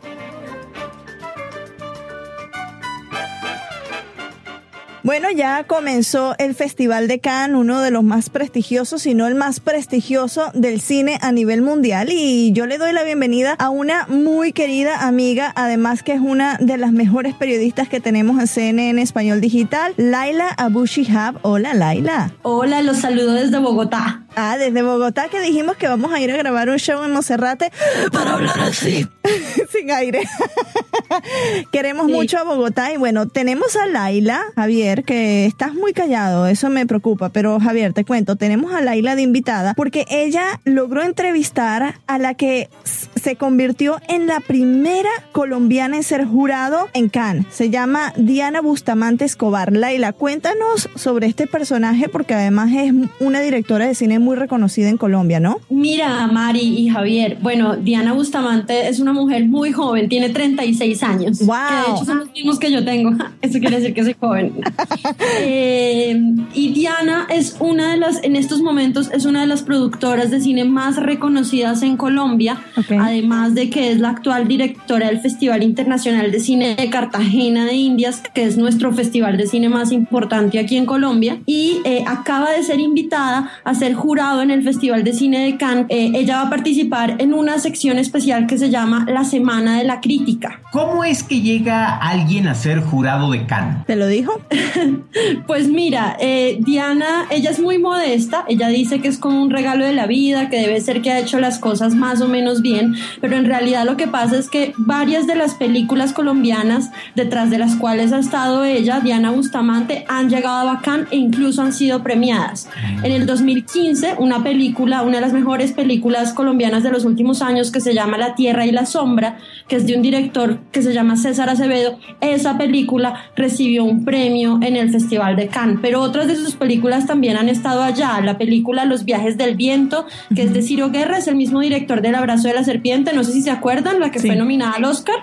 [5.07, 9.35] Bueno, ya comenzó el Festival de Cannes, uno de los más prestigiosos, si no el
[9.35, 12.09] más prestigioso del cine a nivel mundial.
[12.11, 16.57] Y yo le doy la bienvenida a una muy querida amiga, además que es una
[16.57, 21.39] de las mejores periodistas que tenemos en CNN Español Digital, Laila Abushihab.
[21.41, 22.33] Hola, Laila.
[22.41, 24.25] Hola, los saludo desde Bogotá.
[24.35, 27.71] Ah, desde Bogotá que dijimos que vamos a ir a grabar un show en Monserrate
[28.11, 29.07] para hablar así,
[29.71, 30.23] sin aire.
[31.71, 36.69] Queremos mucho a Bogotá y bueno, tenemos a Laila, Javier, que estás muy callado, eso
[36.69, 41.95] me preocupa, pero Javier, te cuento, tenemos a Laila de invitada porque ella logró entrevistar
[42.07, 42.69] a la que
[43.15, 47.45] se convirtió en la primera colombiana en ser jurado en Cannes.
[47.49, 49.73] Se llama Diana Bustamante Escobar.
[49.73, 54.97] Laila, cuéntanos sobre este personaje porque además es una directora de cine muy reconocida en
[54.97, 55.59] Colombia, ¿no?
[55.69, 61.39] Mira, Mari y Javier, bueno, Diana Bustamante es una mujer muy joven, tiene 36 años.
[61.45, 61.55] ¡Wow!
[61.69, 63.11] Que de hecho son los mismos que yo tengo.
[63.41, 64.53] Eso quiere decir que soy joven.
[65.41, 66.19] eh,
[66.53, 70.39] y Diana es una de las, en estos momentos, es una de las productoras de
[70.39, 72.61] cine más reconocidas en Colombia.
[72.75, 72.97] Okay.
[72.99, 77.73] Además de que es la actual directora del Festival Internacional de Cine de Cartagena de
[77.73, 81.39] Indias, que es nuestro festival de cine más importante aquí en Colombia.
[81.45, 85.57] Y eh, acaba de ser invitada a ser jurada en el Festival de Cine de
[85.57, 85.85] Cannes.
[85.89, 89.83] Eh, ella va a participar en una sección especial que se llama La Semana de
[89.83, 90.61] la Crítica.
[90.71, 93.85] ¿Cómo es que llega alguien a ser jurado de Cannes?
[93.85, 94.41] ¿Te lo dijo?
[95.47, 99.85] pues mira, eh, Diana, ella es muy modesta, ella dice que es como un regalo
[99.85, 102.95] de la vida, que debe ser que ha hecho las cosas más o menos bien,
[103.21, 107.57] pero en realidad lo que pasa es que varias de las películas colombianas detrás de
[107.57, 112.03] las cuales ha estado ella, Diana Bustamante, han llegado a Cannes e incluso han sido
[112.03, 112.69] premiadas.
[113.03, 117.71] En el 2015 una película, una de las mejores películas colombianas de los últimos años
[117.71, 120.93] que se llama La Tierra y la Sombra, que es de un director que se
[120.93, 121.97] llama César Acevedo.
[122.21, 127.07] Esa película recibió un premio en el Festival de Cannes, pero otras de sus películas
[127.07, 128.21] también han estado allá.
[128.21, 132.01] La película Los viajes del viento, que es de Ciro Guerra, es el mismo director
[132.03, 134.27] del Abrazo de la Serpiente, no sé si se acuerdan, la que sí.
[134.27, 135.15] fue nominada al Oscar.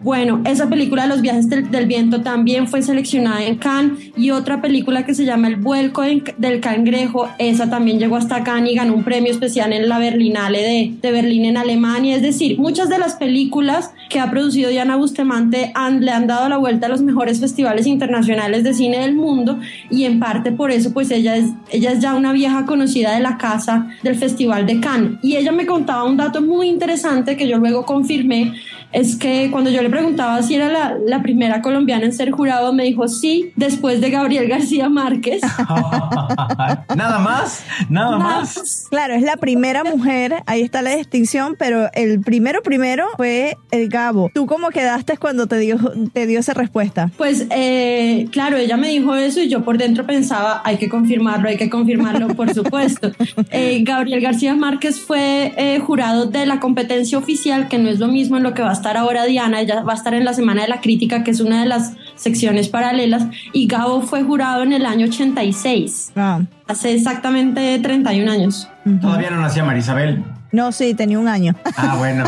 [0.00, 5.06] Bueno, esa película Los viajes del, viento también fue seleccionada en Cannes y otra película
[5.06, 9.04] que se llama El vuelco del cangrejo, esa también llegó hasta Cannes y ganó un
[9.04, 12.16] premio especial en la Berlinale de, Berlín en Alemania.
[12.16, 16.56] Es decir, muchas de las películas que ha producido Diana Bustamante le han dado la
[16.56, 19.58] vuelta a los mejores festivales internacionales de cine del mundo
[19.90, 23.20] y en parte por eso pues ella es, ella es ya una vieja conocida de
[23.20, 25.18] la casa del Festival de Cannes.
[25.22, 28.52] Y ella me contaba un dato muy interesante que yo luego confirmé
[28.92, 32.72] es que cuando yo le preguntaba si era la, la, primera colombiana en ser jurado,
[32.72, 35.42] me dijo sí, después de Gabriel García Márquez.
[36.96, 38.86] nada más, nada, nada más.
[38.88, 43.88] Claro, es la primera mujer, ahí está la distinción, pero el primero primero fue el
[43.88, 44.30] Gabo.
[44.34, 45.78] ¿Tú cómo quedaste cuando te dio,
[46.12, 47.10] te dio esa respuesta?
[47.16, 51.48] Pues eh, claro, ella me dijo eso y yo por dentro pensaba, hay que confirmarlo,
[51.48, 53.10] hay que confirmarlo, por supuesto.
[53.50, 58.08] Eh, Gabriel García Márquez fue eh, jurado de la competencia oficial, que no es lo
[58.08, 60.32] mismo en lo que va a estar ahora Diana, ella va a estar en la
[60.32, 64.62] Semana de la Crítica, que es una de las secciones paralelas, y Gabo fue jurado
[64.62, 66.40] en el año 86, ah.
[66.66, 68.68] hace exactamente 31 años.
[69.00, 70.24] Todavía no nacía Marisabel.
[70.50, 71.54] No, sí, tenía un año.
[71.76, 72.24] Ah, bueno.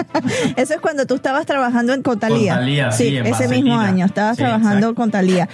[0.56, 2.54] Eso es cuando tú estabas trabajando en Cotalía.
[2.54, 4.94] Cotalía, sí, sí en ese mismo año, estabas sí, trabajando exacto.
[4.96, 5.48] con Talía.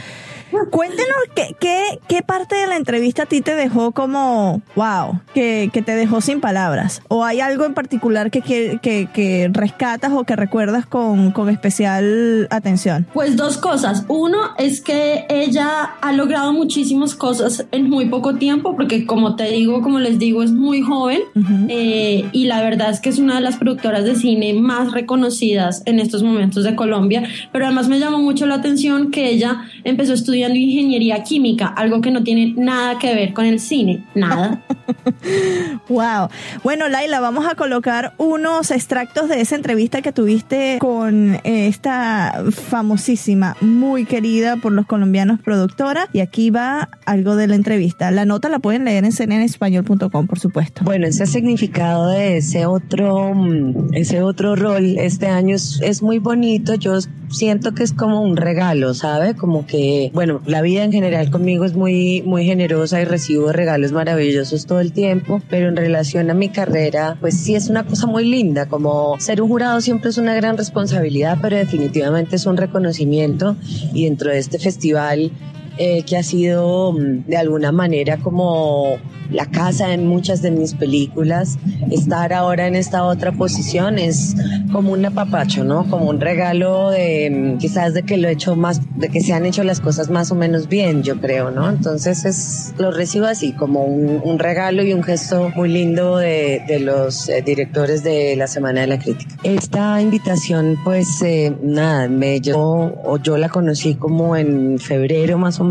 [0.51, 5.71] Cuéntenos qué, qué, qué parte de la entrevista a ti te dejó como, wow, que,
[5.73, 7.03] que te dejó sin palabras.
[7.09, 11.49] ¿O hay algo en particular que, que, que, que rescatas o que recuerdas con, con
[11.49, 13.07] especial atención?
[13.13, 14.05] Pues dos cosas.
[14.09, 19.51] Uno es que ella ha logrado muchísimas cosas en muy poco tiempo, porque como te
[19.51, 21.21] digo, como les digo, es muy joven
[21.69, 25.83] eh, y la verdad es que es una de las productoras de cine más reconocidas
[25.87, 27.25] en estos momentos de Colombia.
[27.53, 32.11] Pero además me llamó mucho la atención que ella empezó estudiando ingeniería química, algo que
[32.11, 34.63] no tiene nada que ver con el cine, nada.
[35.89, 36.29] wow.
[36.63, 42.45] Bueno, Laila, vamos a colocar unos extractos de esa entrevista que tuviste con eh, esta
[42.51, 46.09] famosísima, muy querida por los colombianos productora.
[46.13, 48.11] Y aquí va algo de la entrevista.
[48.11, 50.83] La nota la pueden leer en cnenespañol.com, por supuesto.
[50.85, 56.19] Bueno, ese significado de ese otro, mm, ese otro rol este año es, es muy
[56.19, 56.75] bonito.
[56.75, 59.35] Yo siento que es como un regalo, ¿sabe?
[59.35, 63.93] Como que, bueno, la vida en general conmigo es muy, muy generosa y recibo regalos
[63.93, 68.07] maravillosos todo el tiempo, pero en relación a mi carrera, pues sí es una cosa
[68.07, 72.57] muy linda, como ser un jurado siempre es una gran responsabilidad, pero definitivamente es un
[72.57, 73.57] reconocimiento
[73.93, 75.33] y dentro de este festival
[75.79, 78.99] eh, que ha sido mm, de alguna manera como
[79.31, 81.59] la casa en muchas de mis películas,
[81.91, 84.37] estar ahora en esta otra posición es
[84.73, 85.89] como un apapacho, ¿no?
[85.89, 89.33] Como un regalo de mm, quizás de que lo he hecho más, de que se
[89.33, 91.69] han hecho las cosas más o menos bien, yo creo, ¿no?
[91.69, 96.63] Entonces es, lo recibo así, como un, un regalo y un gesto muy lindo de,
[96.67, 99.37] de los eh, directores de la Semana de la Crítica.
[99.43, 105.61] Esta invitación, pues, eh, nada, me llegó, o yo la conocí como en febrero más
[105.61, 105.66] o menos.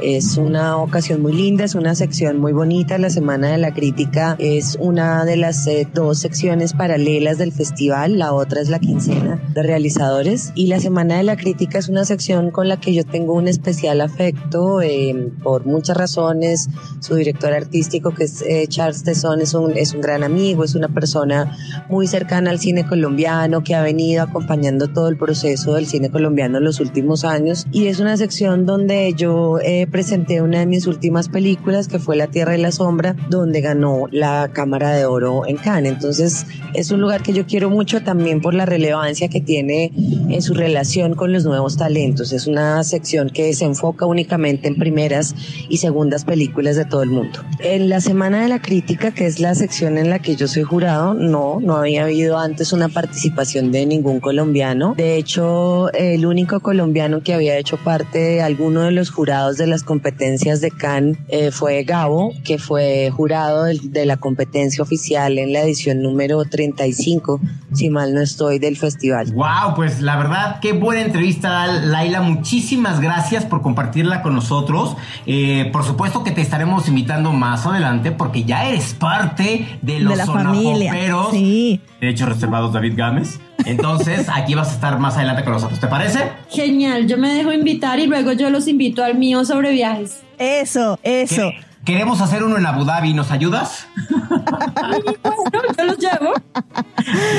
[0.00, 2.98] Es una ocasión muy linda, es una sección muy bonita.
[2.98, 8.18] La Semana de la Crítica es una de las eh, dos secciones paralelas del festival.
[8.18, 10.52] La otra es la quincena de realizadores.
[10.56, 13.46] Y la Semana de la Crítica es una sección con la que yo tengo un
[13.46, 16.68] especial afecto eh, por muchas razones.
[16.98, 20.74] Su director artístico, que es eh, Charles Tesson, es un, es un gran amigo, es
[20.74, 21.56] una persona
[21.88, 26.58] muy cercana al cine colombiano que ha venido acompañando todo el proceso del cine colombiano
[26.58, 27.66] en los últimos años.
[27.70, 32.16] Y es una sección donde yo eh, presenté una de mis últimas películas que fue
[32.16, 35.92] La Tierra y la Sombra, donde ganó la Cámara de Oro en Cannes.
[35.92, 40.42] Entonces es un lugar que yo quiero mucho también por la relevancia que tiene en
[40.42, 42.32] su relación con los nuevos talentos.
[42.32, 45.34] Es una sección que se enfoca únicamente en primeras
[45.68, 47.40] y segundas películas de todo el mundo.
[47.60, 50.62] En la Semana de la Crítica, que es la sección en la que yo soy
[50.62, 54.94] jurado, no, no había habido antes una participación de ningún colombiano.
[54.96, 59.66] De hecho, el único colombiano que había hecho parte de alguno de los jurados de
[59.66, 65.36] las competencias de Cannes eh, fue Gabo, que fue jurado de, de, la competencia oficial
[65.38, 67.40] en la edición número 35,
[67.72, 69.32] si mal no estoy, del festival.
[69.32, 72.20] Wow, pues la verdad, qué buena entrevista, Laila.
[72.20, 74.96] Muchísimas gracias por compartirla con nosotros.
[75.26, 80.12] Eh, por supuesto que te estaremos invitando más adelante porque ya eres parte de los
[80.12, 80.94] de la familia.
[81.32, 81.80] Sí.
[82.00, 83.40] De hecho, reservados David Gámez.
[83.64, 86.30] Entonces, aquí vas a estar más adelante con nosotros, ¿te parece?
[86.50, 90.22] Genial, yo me dejo invitar y luego yo los invito al mío sobre viajes.
[90.38, 91.50] Eso, eso.
[91.50, 91.65] ¿Qué?
[91.86, 93.86] Queremos hacer uno en Abu Dhabi, ¿nos ayudas?
[94.10, 95.04] bueno,
[95.78, 96.32] yo los llevo.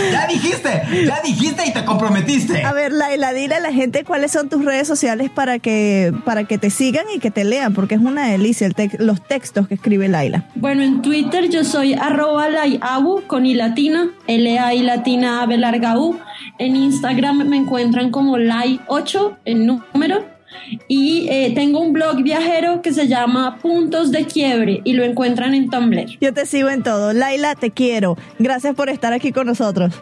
[0.10, 2.63] Ya dijiste, ya dijiste y te comprometiste.
[2.63, 6.45] A ver, Laila, dile a la gente cuáles son tus redes sociales para que, para
[6.45, 9.67] que te sigan y que te lean, porque es una delicia el te los textos
[9.67, 10.45] que escribe Laila.
[10.55, 15.99] Bueno, en Twitter yo soy arroba laiabu con i latina, L-A y latina A larga
[15.99, 16.17] U.
[16.57, 20.37] En Instagram me encuentran como lai8 en número
[20.88, 25.53] y eh, tengo un blog viajero que se llama Puntos de Quiebre y lo encuentran
[25.53, 26.17] en Tumblr.
[26.19, 27.13] Yo te sigo en todo.
[27.13, 28.17] Laila, te quiero.
[28.39, 29.93] Gracias por estar aquí con nosotros.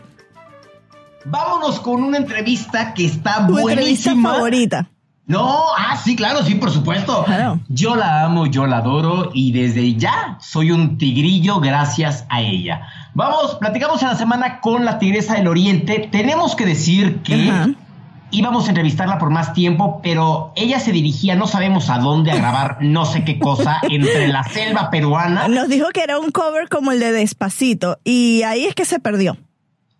[1.26, 3.72] Vámonos con una entrevista que está ¿Tu buenísima.
[3.72, 4.90] entrevista favorita?
[5.28, 7.24] No, ah, sí, claro, sí, por supuesto.
[7.26, 7.60] Claro.
[7.68, 12.88] Yo la amo, yo la adoro y desde ya soy un tigrillo gracias a ella.
[13.16, 16.10] Vamos, platicamos en la semana con la Tigresa del Oriente.
[16.12, 17.74] Tenemos que decir que.
[18.36, 22.36] Íbamos a entrevistarla por más tiempo, pero ella se dirigía, no sabemos a dónde, a
[22.36, 26.68] grabar no sé qué cosa, entre la selva peruana Nos dijo que era un cover
[26.68, 29.38] como el de Despacito y ahí es que se perdió.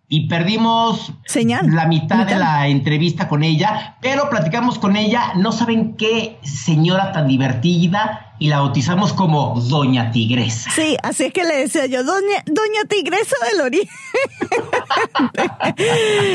[0.08, 1.74] Y perdimos Señal.
[1.74, 2.28] la mitad, Mitad.
[2.32, 8.34] de la entrevista con ella, pero platicamos con ella, no saben qué señora tan divertida
[8.38, 10.70] y la bautizamos como Doña Tigresa.
[10.70, 13.90] Sí, así es que le decía yo, Doña, Doña Tigresa del Oriente.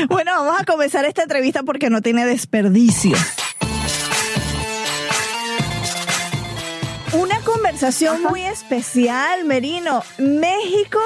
[0.08, 3.16] bueno, vamos a comenzar esta entrevista porque no tiene desperdicio.
[7.14, 10.02] Una conversación muy especial, Merino.
[10.18, 10.98] México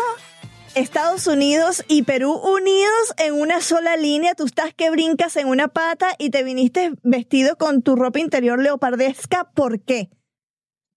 [0.76, 4.34] Estados Unidos y Perú unidos en una sola línea.
[4.34, 8.62] Tú estás que brincas en una pata y te viniste vestido con tu ropa interior
[8.62, 9.50] leopardesca.
[9.54, 10.10] ¿Por qué?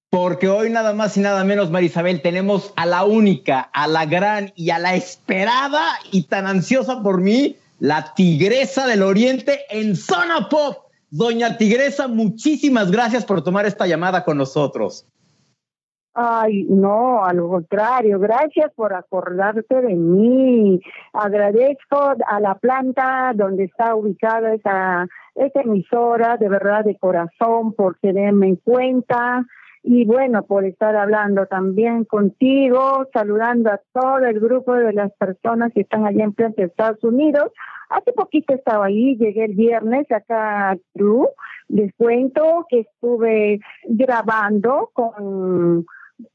[0.10, 4.52] Porque hoy nada más y nada menos, Marisabel, tenemos a la única, a la gran
[4.54, 10.50] y a la esperada y tan ansiosa por mí, la Tigresa del Oriente en Zona
[10.50, 10.90] Pop.
[11.10, 15.06] Doña Tigresa, muchísimas gracias por tomar esta llamada con nosotros.
[16.22, 20.82] Ay, no, al contrario, gracias por acordarte de mí.
[21.14, 25.08] Agradezco a la planta donde está ubicada esa
[25.62, 29.46] emisora, de verdad, de corazón, por tenerme en cuenta
[29.82, 35.72] y bueno, por estar hablando también contigo, saludando a todo el grupo de las personas
[35.74, 37.54] que están allá en Planta de Estados Unidos.
[37.88, 41.30] Hace poquito estaba ahí, llegué el viernes acá a Perú.
[41.70, 45.86] Les cuento que estuve grabando con,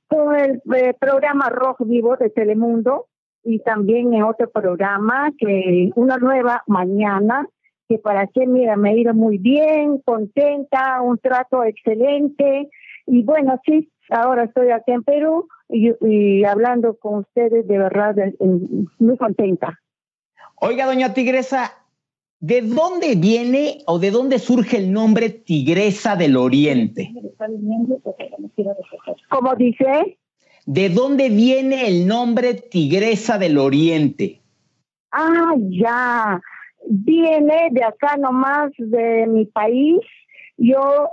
[0.09, 3.07] con el, eh, programa Rojo Vivo de Telemundo
[3.43, 7.47] y también en otro programa que una nueva mañana
[7.89, 12.71] que para qué, mira, me ha ido muy bien, contenta, un trato excelente
[13.07, 18.17] y bueno, sí, ahora estoy aquí en Perú y, hablando con ustedes de verdad
[18.99, 19.81] muy contenta.
[20.57, 21.84] Oiga, doña Tigresa,
[22.47, 27.11] ¿de dónde viene o de dónde surge el nombre Tigresa del Oriente?
[29.31, 30.19] ¿Cómo dice?
[30.67, 34.43] ¿De dónde viene el nombre Tigresa del Oriente?
[35.11, 36.39] Ah, ya.
[36.87, 40.01] Viene de acá nomás, de mi país.
[40.59, 41.13] Yo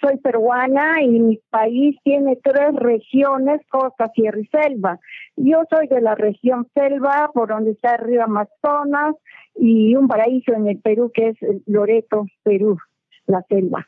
[0.00, 5.00] soy peruana y mi país tiene tres regiones, costa, sierra y selva.
[5.36, 9.16] Yo soy de la región selva, por donde está el río Amazonas,
[9.54, 11.36] y un paraíso en el Perú que es
[11.66, 12.78] Loreto, Perú,
[13.26, 13.86] la selva.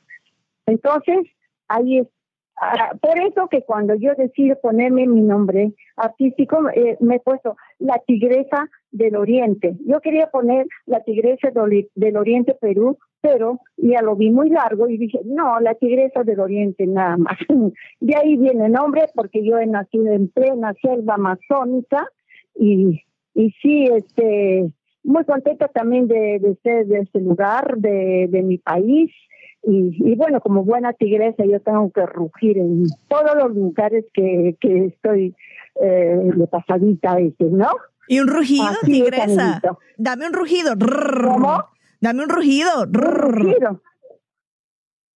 [0.67, 1.27] Entonces,
[1.69, 2.09] ahí es.
[2.57, 7.57] Ah, por eso que cuando yo decido ponerme mi nombre artístico, eh, me he puesto
[7.81, 9.75] la tigresa del Oriente.
[9.85, 14.99] Yo quería poner la tigresa del Oriente Perú pero ya lo vi muy largo y
[14.99, 17.39] dije, no, la tigresa del oriente nada más.
[18.01, 22.07] De ahí viene el nombre porque yo he nacido en plena selva amazónica
[22.55, 23.01] y,
[23.33, 24.71] y sí, este,
[25.05, 29.13] muy contenta también de, de ser de este lugar, de, de mi país.
[29.63, 34.57] Y, y, bueno, como buena tigresa yo tengo que rugir en todos los lugares que,
[34.61, 35.35] que estoy
[35.81, 37.71] eh, de pasadita a veces, ¿no?
[38.09, 39.63] Y un rugido, tigresa.
[39.97, 40.75] Dame un rugido.
[40.79, 41.65] ¿Cómo?
[42.01, 42.83] Dame un rugido.
[42.83, 43.81] Un rugido.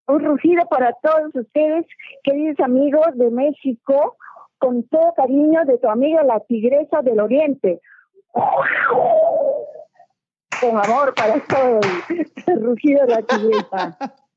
[0.07, 1.85] Un rugido para todos ustedes,
[2.25, 4.17] queridos amigos de México,
[4.57, 7.81] con todo cariño de tu amiga la tigresa del oriente.
[10.61, 11.87] Con amor para todos.
[12.47, 13.99] El rugido de la tigresa.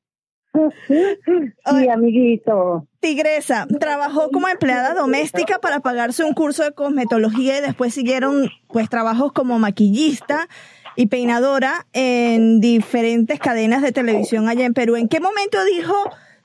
[0.86, 2.86] Sí, amiguito.
[3.00, 8.88] Tigresa, trabajó como empleada doméstica para pagarse un curso de cosmetología y después siguieron pues
[8.88, 10.48] trabajos como maquillista
[10.94, 14.96] y peinadora en diferentes cadenas de televisión allá en Perú.
[14.96, 15.94] ¿En qué momento dijo,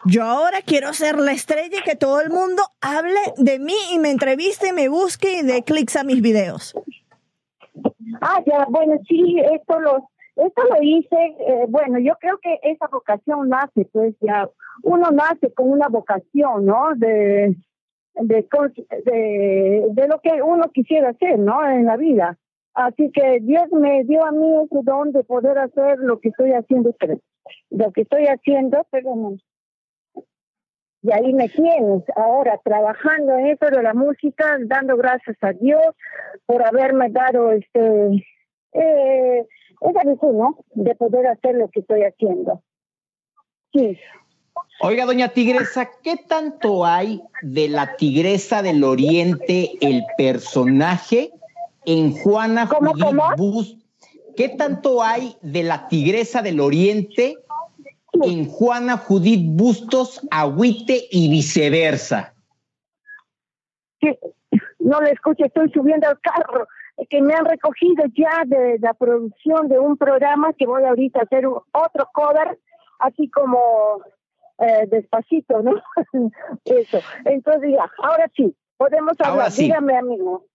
[0.05, 3.99] yo ahora quiero ser la estrella y que todo el mundo hable de mí y
[3.99, 6.73] me entreviste y me busque y dé clics a mis videos?
[8.21, 12.87] Ah, ya, bueno, sí, esto lo, esto lo hice, eh, bueno, yo creo que esa
[12.87, 14.49] vocación nace, pues ya,
[14.83, 16.89] uno nace con una vocación, ¿no?
[16.95, 17.55] De,
[18.15, 18.47] de,
[19.05, 21.67] de, lo que uno quisiera hacer, ¿no?
[21.69, 22.37] En la vida.
[22.73, 26.51] Así que Dios me dio a mí ese don de poder hacer lo que estoy
[26.51, 26.93] haciendo,
[27.71, 29.37] lo que estoy haciendo, pero
[31.07, 35.81] y ahí me tienes ahora trabajando en eso de la música, dando gracias a Dios
[36.45, 38.25] por haberme dado este
[38.73, 39.47] eh,
[39.79, 40.57] esa visión, ¿no?
[40.73, 42.61] De poder hacer lo que estoy haciendo.
[43.73, 43.97] Sí.
[44.81, 51.31] Oiga, doña Tigresa, ¿qué tanto hay de la Tigresa del Oriente, el personaje,
[51.85, 53.81] en Juana Judith
[54.37, 57.37] ¿Qué tanto hay de la tigresa del oriente
[58.23, 62.33] en Juana Judith Bustos, Agüite y viceversa?
[64.79, 66.67] No le escucho, estoy subiendo al carro
[67.09, 71.23] que me han recogido ya de la producción de un programa que voy ahorita a
[71.23, 72.59] hacer otro cover,
[72.99, 74.01] así como
[74.59, 75.73] eh, despacito, ¿no?
[76.65, 76.99] Eso.
[77.25, 79.51] Entonces ya, ahora sí, podemos hablar.
[79.51, 80.45] Dígame, amigo.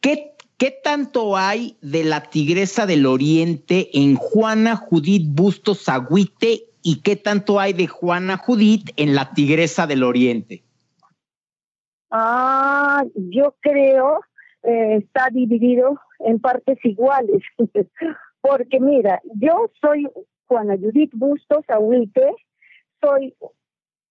[0.00, 7.02] ¿Qué, ¿Qué tanto hay de la Tigresa del Oriente en Juana Judith Bustos Agüite y
[7.02, 10.62] qué tanto hay de Juana Judith en la Tigresa del Oriente?
[12.10, 14.20] Ah, yo creo
[14.62, 17.42] eh, está dividido en partes iguales,
[18.40, 20.08] porque mira, yo soy
[20.46, 22.30] Juana Judith Bustos Agüite,
[23.00, 23.34] soy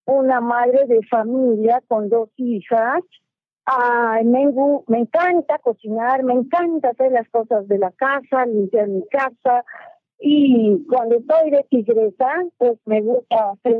[0.05, 3.01] una madre de familia con dos hijas,
[4.24, 4.51] me,
[4.88, 9.63] me encanta cocinar, me encanta hacer las cosas de la casa, limpiar mi casa.
[10.22, 13.76] Y cuando estoy de tigresa, pues me gusta hacer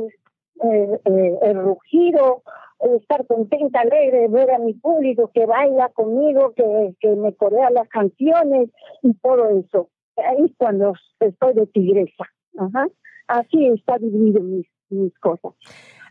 [0.64, 2.42] eh, eh, el rugido,
[2.80, 7.88] estar contenta, alegre, ver a mi público que baila conmigo, que, que me corea las
[7.88, 8.70] canciones
[9.02, 9.88] y todo eso.
[10.16, 12.24] Ahí es cuando estoy de tigresa.
[12.58, 12.88] Ajá.
[13.28, 15.52] Así está dividido mis, mis cosas.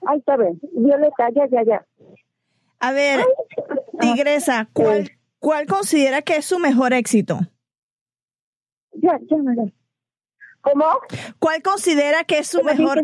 [0.08, 0.60] Ahí está bien.
[0.74, 1.86] Violeta, ya, ya, ya.
[2.80, 3.20] A ver,
[4.00, 7.38] Tigresa, ¿cuál, ¿cuál considera que es su mejor éxito?
[8.94, 9.81] Ya, ya, ya.
[10.62, 10.86] ¿Cómo?
[11.40, 13.02] ¿Cuál considera que es su mejor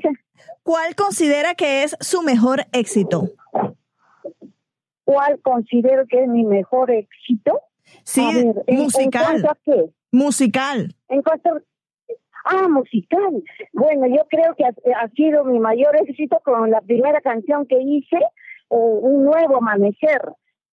[0.64, 3.30] ¿Cuál considera que es su mejor éxito?
[5.06, 7.62] ¿Cuál considero que es mi mejor éxito?
[8.04, 9.36] Sí, A ver, ¿en- musical.
[9.36, 9.86] ¿En cuanto a qué?
[10.12, 10.96] Musical.
[11.10, 11.50] En cuanto
[12.50, 13.44] Ah, musical.
[13.74, 14.70] Bueno, yo creo que ha,
[15.02, 18.22] ha sido mi mayor éxito con la primera canción que hice, eh,
[18.70, 20.22] Un Nuevo Amanecer,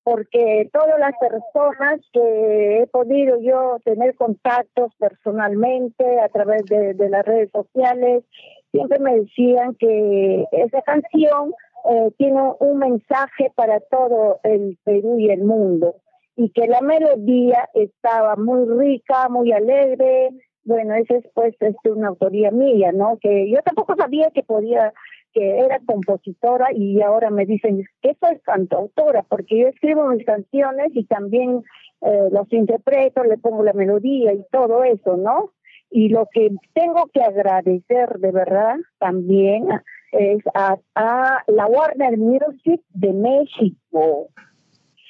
[0.04, 7.24] porque todas las personas que he podido yo tener contactos personalmente a través de, las
[7.24, 8.22] redes sociales,
[8.70, 11.52] siempre me decían que esa canción
[11.90, 15.96] eh, tiene un mensaje para todo el Perú y el mundo
[16.36, 20.30] y que la melodía estaba muy rica, muy alegre.
[20.64, 23.18] Bueno, esa es pues es una autoría mía, ¿no?
[23.20, 24.92] Que yo tampoco sabía que podía,
[25.34, 30.92] que era compositora y ahora me dicen que soy cantautora, porque yo escribo mis canciones
[30.94, 31.62] y también
[32.02, 35.50] eh, los interpreto, le pongo la melodía y todo eso, ¿no?
[35.90, 39.66] Y lo que tengo que agradecer de verdad también
[40.12, 44.28] es a, a la Warner Music de México.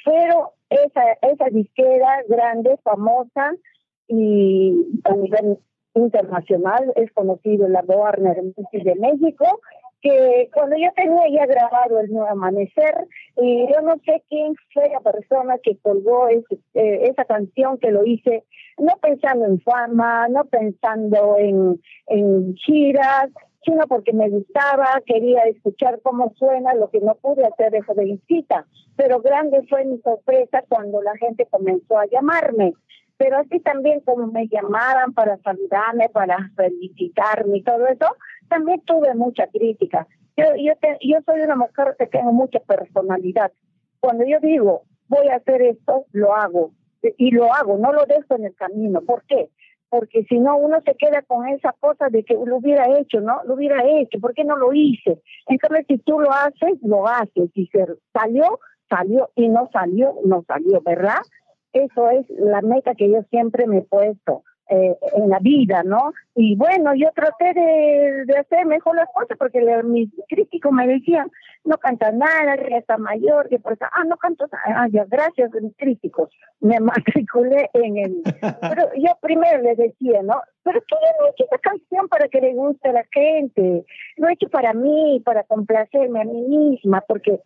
[0.04, 3.52] Pero esa, esa disquera grande, famosa
[4.08, 5.58] y a nivel
[5.94, 9.60] internacional es conocido la Warner Music de México,
[10.04, 12.94] que cuando yo tenía ya grabado el Nuevo Amanecer,
[13.38, 17.90] y yo no sé quién fue la persona que colgó ese- eh, esa canción que
[17.90, 18.44] lo hice,
[18.76, 23.30] no pensando en fama, no pensando en, en giras,
[23.64, 28.66] sino porque me gustaba, quería escuchar cómo suena, lo que no pude hacer de jovencita.
[28.96, 32.74] Pero grande fue mi sorpresa cuando la gente comenzó a llamarme.
[33.16, 38.06] Pero así también como me llamaban para saludarme, para felicitarme y todo eso,
[38.48, 40.06] también tuve mucha crítica.
[40.36, 43.52] Yo, yo, te- yo soy una mujer que tengo mucha personalidad.
[44.00, 46.72] Cuando yo digo, voy a hacer esto, lo hago.
[47.18, 49.00] Y lo hago, no lo dejo en el camino.
[49.02, 49.50] ¿Por qué?
[49.90, 53.42] Porque si no, uno se queda con esa cosa de que lo hubiera hecho, ¿no?
[53.44, 55.20] Lo hubiera hecho, ¿por qué no lo hice?
[55.46, 57.50] Entonces, si tú lo haces, lo haces.
[57.54, 58.58] Si se salió,
[58.88, 59.30] salió.
[59.36, 61.20] Y no salió, no salió, ¿verdad?
[61.74, 66.12] Eso es la meta que yo siempre me he puesto eh, en la vida, ¿no?
[66.34, 70.86] Y bueno, yo traté de, de hacer mejor las cosas porque le- mis críticos me
[70.86, 71.30] decían,
[71.64, 74.88] no canta nada, que ya está mayor, que por eso, ah, no canto nada, ah,
[74.90, 76.30] ya, gracias, mis críticos.
[76.60, 78.22] Me matriculé en el...
[78.70, 80.40] Pero yo primero les decía, ¿no?
[80.62, 83.84] Pero que yo no he hecho esta canción para que le guste a la gente,
[84.16, 87.40] lo he hecho para mí, para complacerme a mí misma, porque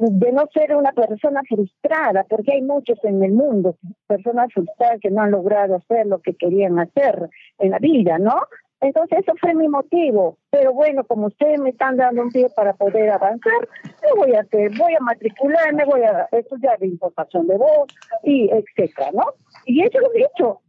[0.00, 5.10] de no ser una persona frustrada, porque hay muchos en el mundo, personas frustradas que
[5.10, 8.34] no han logrado hacer lo que querían hacer en la vida, ¿no?
[8.82, 10.38] Entonces, eso fue mi motivo.
[10.50, 13.68] Pero bueno, como ustedes me están dando un pie para poder avanzar,
[14.10, 14.76] lo voy a hacer.
[14.76, 17.86] Voy a matricularme, voy a estudiar de importación de voz
[18.24, 19.22] y etcétera, ¿no?
[19.66, 20.60] Y eso lo he hecho.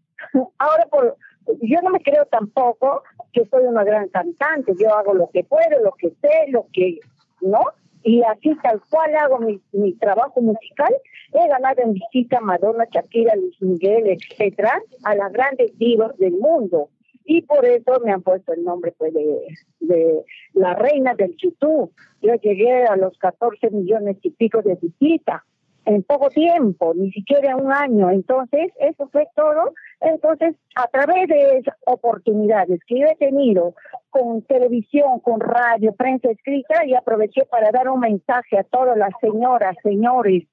[0.59, 1.17] Ahora, por,
[1.61, 4.73] yo no me creo tampoco que soy una gran cantante.
[4.79, 6.99] Yo hago lo que puedo, lo que sé, lo que,
[7.41, 7.63] ¿no?
[8.03, 10.93] Y así tal cual hago mi, mi trabajo musical.
[11.33, 16.33] He ganado en visita a Madonna, Shakira, Luis Miguel, etcétera, a las grandes divas del
[16.33, 16.89] mundo.
[17.25, 19.47] Y por eso me han puesto el nombre pues, de,
[19.79, 21.91] de la reina del YouTube.
[22.21, 25.41] Yo llegué a los 14 millones y pico de visitas
[25.85, 28.09] en poco tiempo, ni siquiera un año.
[28.09, 29.73] Entonces, eso fue todo.
[30.01, 33.75] Entonces, a través de esas oportunidades que yo he tenido
[34.09, 39.11] con televisión, con radio, prensa escrita, y aproveché para dar un mensaje a todas las
[39.21, 40.43] señoras, señores,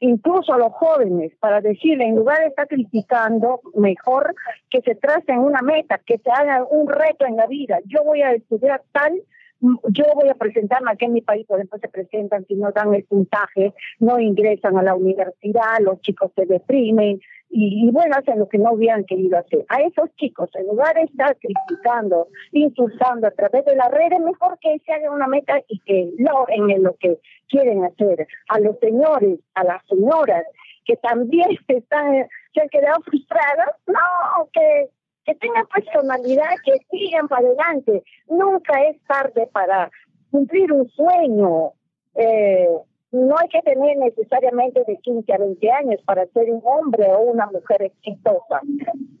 [0.00, 4.34] incluso a los jóvenes, para decirle, en lugar de estar criticando, mejor
[4.70, 7.78] que se tracen una meta, que se haga un reto en la vida.
[7.86, 9.12] Yo voy a estudiar tal
[9.60, 12.94] yo voy a presentarme aquí en mi país, por ejemplo, se presentan, si no dan
[12.94, 18.38] el puntaje, no ingresan a la universidad, los chicos se deprimen y, y bueno, hacen
[18.38, 19.64] lo que no hubieran querido hacer.
[19.68, 24.58] A esos chicos, en lugar de estar criticando, insultando a través de las redes, mejor
[24.60, 28.26] que se haga una meta y que logren en lo que quieren hacer.
[28.48, 30.44] A los señores, a las señoras
[30.84, 34.88] que también están, se han quedado frustradas, no, que
[35.24, 38.02] que tengan personalidad, que sigan para adelante.
[38.28, 39.90] Nunca es tarde para
[40.30, 41.72] cumplir un sueño.
[42.14, 42.68] Eh,
[43.12, 47.20] no hay que tener necesariamente de 15 a 20 años para ser un hombre o
[47.22, 48.60] una mujer exitosa.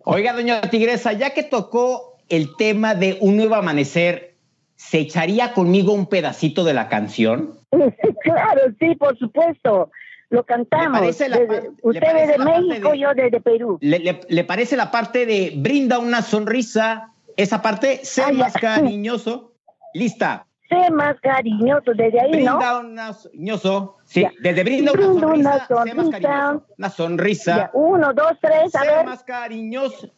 [0.04, 4.36] Oiga, doña Tigresa, ya que tocó el tema de un nuevo amanecer,
[4.76, 7.58] ¿se echaría conmigo un pedacito de la canción?
[8.22, 9.90] claro, sí, por supuesto.
[10.30, 11.00] Lo cantamos.
[11.00, 13.78] Desde, usted es de México, yo desde Perú.
[13.80, 17.12] Le, parece la parte de brinda una sonrisa?
[17.36, 19.54] Esa parte, ser más cariñoso.
[19.92, 20.46] Lista.
[20.68, 22.58] Sé más cariñoso, desde ahí, brinda ¿no?
[22.58, 25.84] Brinda un Sí, desde brinda una sonrisa, una sonrisa.
[25.84, 26.66] Sé más cariñoso.
[26.78, 27.70] Una sonrisa.
[27.72, 29.04] uno, dos, tres, a ver.
[29.06, 30.10] más cariñoso.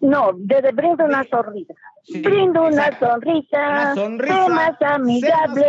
[0.00, 1.74] No, desde brinda una sonrisa.
[2.08, 5.64] Brindo una sonrisa, una sonrisa, más amigable,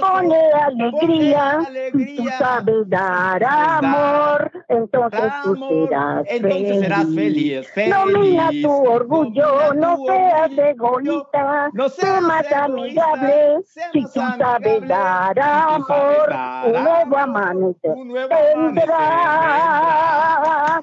[0.00, 1.60] pone alegría,
[1.92, 7.68] tú sabes dar amor, entonces tú serás entonces serás feliz.
[7.72, 7.94] feliz.
[7.94, 13.58] Domina tu orgullo, no seas egoísta, sé más amigable,
[13.92, 16.34] si tú sabes dar amor,
[16.66, 17.92] un nuevo amanecer
[18.28, 18.96] tendrás.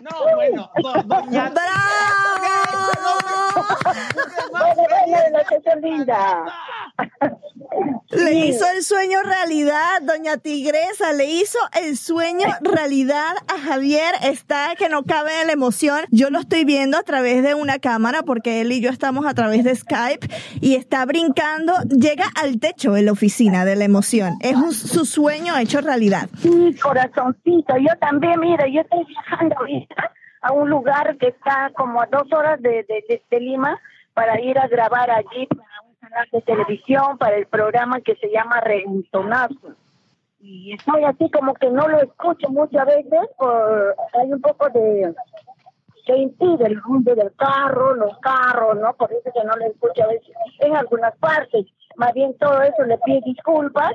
[0.02, 0.70] No, bueno,
[1.06, 1.52] doña...
[8.12, 14.14] Le hizo el sueño realidad, doña Tigresa, le hizo el sueño realidad a Javier.
[14.24, 16.02] Está que no cabe la emoción.
[16.12, 19.34] Yo lo estoy viendo a través de una cámara porque él y yo estamos a
[19.34, 20.28] través de Skype
[20.62, 24.36] y está brincando, llega al techo en la oficina de la emoción.
[24.42, 26.30] Es su sueño hecho realidad.
[26.40, 30.14] Sí, corazoncito, yo también, mira, yo estoy viajando ahorita
[30.44, 33.80] a un lugar que está como a dos horas de, de, Lima
[34.14, 38.30] para ir a grabar allí para un canal de televisión, para el programa que se
[38.30, 39.76] llama Reventonazo.
[40.42, 45.16] Y estoy así como que no lo escucho muchas veces, por, hay un poco de
[46.06, 48.94] que impide el rumbo del carro, los carros, ¿no?
[48.96, 51.66] Por eso que no lo escucho a veces en algunas partes.
[51.96, 53.94] Más bien todo eso le pido disculpas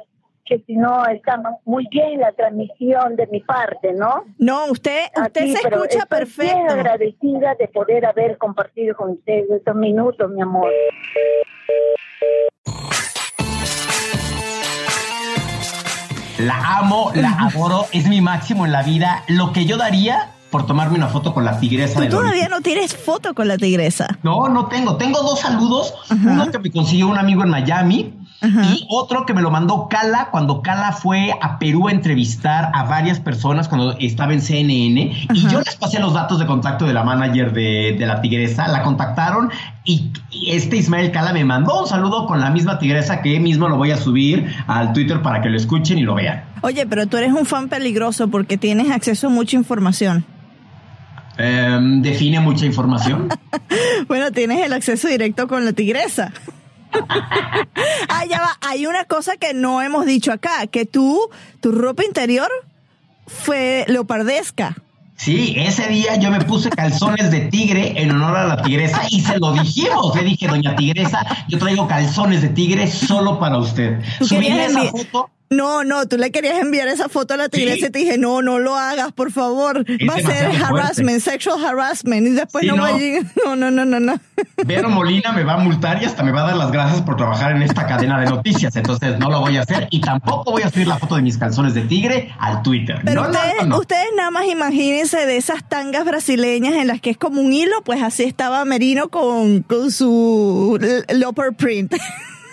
[0.49, 4.25] que si no está muy bien la transmisión de mi parte, ¿no?
[4.39, 6.55] No, usted, usted se escucha perfecto.
[6.55, 10.71] Bien agradecida de poder haber compartido con ustedes estos minutos, mi amor.
[16.39, 19.25] La amo, la adoro, es mi máximo en la vida.
[19.29, 22.01] Lo que yo daría por tomarme una foto con la tigresa.
[22.01, 24.19] ¿Tú todavía no tienes foto con la tigresa?
[24.23, 24.97] No, no tengo.
[24.97, 25.95] Tengo dos saludos.
[26.11, 30.29] Uno que me consiguió un amigo en Miami y otro que me lo mandó Cala
[30.31, 35.27] cuando Cala fue a Perú a entrevistar a varias personas cuando estaba en CNN.
[35.33, 38.69] Y yo les pasé los datos de contacto de la manager de, la tigresa.
[38.69, 39.51] La contactaron
[39.85, 40.13] y,
[40.47, 43.91] este Ismael Cala me mandó un saludo con la misma tigresa que mismo lo voy
[43.91, 46.45] a subir al Twitter para que lo escuchen y lo vean.
[46.63, 50.25] Oye, pero tú eres un fan peligroso porque tienes acceso a mucha información.
[51.39, 53.29] Em, define mucha información.
[54.09, 56.33] bueno, tienes el acceso directo con la tigresa.
[58.09, 58.59] ah, ya va.
[58.61, 61.29] Hay una cosa que no hemos dicho acá, que tú,
[61.61, 62.51] tu ropa interior
[63.27, 64.77] fue leopardesca.
[65.17, 69.21] Sí, ese día yo me puse calzones de tigre en honor a la tigresa y
[69.21, 70.15] se lo dijimos.
[70.15, 74.01] Le dije, doña tigresa, yo traigo calzones de tigre solo para usted.
[74.21, 77.91] Subí esa foto no, no, tú le querías enviar esa foto a la tigresa y
[77.91, 79.85] te dije, no, no lo hagas, por favor.
[80.09, 82.27] Va a ser harassment, sexual harassment.
[82.27, 83.25] Y después no, va a llegar.
[83.45, 84.21] No, no, no, no, no.
[84.67, 87.17] Vero Molina me va a multar y hasta me va a dar las gracias por
[87.17, 88.77] trabajar en esta cadena de noticias.
[88.77, 91.39] Entonces no lo voy a hacer y tampoco voy a subir la foto de mis
[91.39, 93.01] calzones de tigre al Twitter.
[93.05, 97.41] Pero ustedes, ustedes nada más imagínense de esas tangas brasileñas en las que es como
[97.41, 100.79] un hilo, pues así estaba Merino con, con su
[101.09, 101.95] leopard print.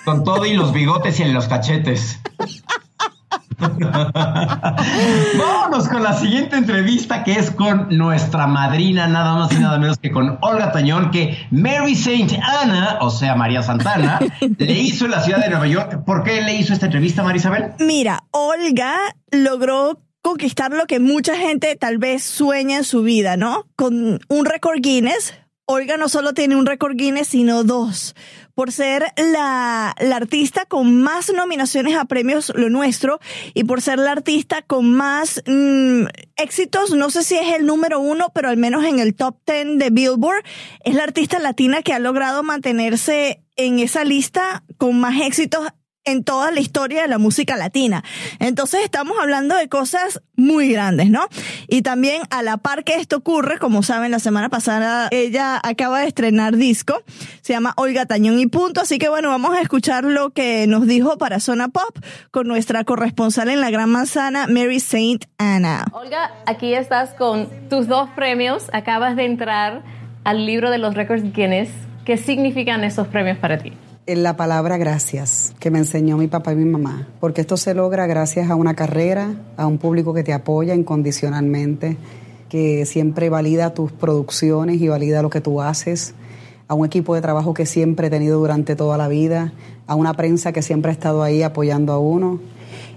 [0.05, 2.19] Con todo y los bigotes y los cachetes.
[5.37, 9.97] Vámonos con la siguiente entrevista que es con nuestra madrina, nada más y nada menos
[9.97, 14.19] que con Olga Tañón, que Mary Saint Anna, o sea, María Santana,
[14.57, 16.03] le hizo en la ciudad de Nueva York.
[16.05, 17.73] ¿Por qué le hizo esta entrevista, Marisabel?
[17.79, 18.95] Mira, Olga
[19.31, 23.65] logró conquistar lo que mucha gente tal vez sueña en su vida, ¿no?
[23.75, 25.33] Con un récord Guinness.
[25.67, 28.15] Olga no solo tiene un récord Guinness, sino dos.
[28.53, 33.19] Por ser la, la, artista con más nominaciones a premios Lo Nuestro
[33.55, 36.05] y por ser la artista con más mm,
[36.37, 39.79] éxitos, no sé si es el número uno, pero al menos en el top ten
[39.79, 40.43] de Billboard,
[40.83, 45.67] es la artista latina que ha logrado mantenerse en esa lista con más éxitos
[46.05, 48.03] en toda la historia de la música latina.
[48.39, 51.27] Entonces estamos hablando de cosas muy grandes, ¿no?
[51.67, 56.01] Y también a la par que esto ocurre, como saben, la semana pasada ella acaba
[56.01, 57.01] de estrenar disco,
[57.41, 60.87] se llama Olga Tañón y punto, así que bueno, vamos a escuchar lo que nos
[60.87, 61.97] dijo para Zona Pop
[62.31, 65.85] con nuestra corresponsal en la Gran Manzana, Mary Saint Anna.
[65.91, 69.81] Olga, aquí estás con tus dos premios, acabas de entrar
[70.23, 71.69] al libro de los récords Guinness.
[72.03, 73.73] ¿Qué significan esos premios para ti?
[74.07, 77.73] En la palabra gracias que me enseñó mi papá y mi mamá, porque esto se
[77.73, 81.97] logra gracias a una carrera, a un público que te apoya incondicionalmente,
[82.47, 86.13] que siempre valida tus producciones y valida lo que tú haces,
[86.67, 89.53] a un equipo de trabajo que siempre he tenido durante toda la vida,
[89.87, 92.39] a una prensa que siempre ha estado ahí apoyando a uno.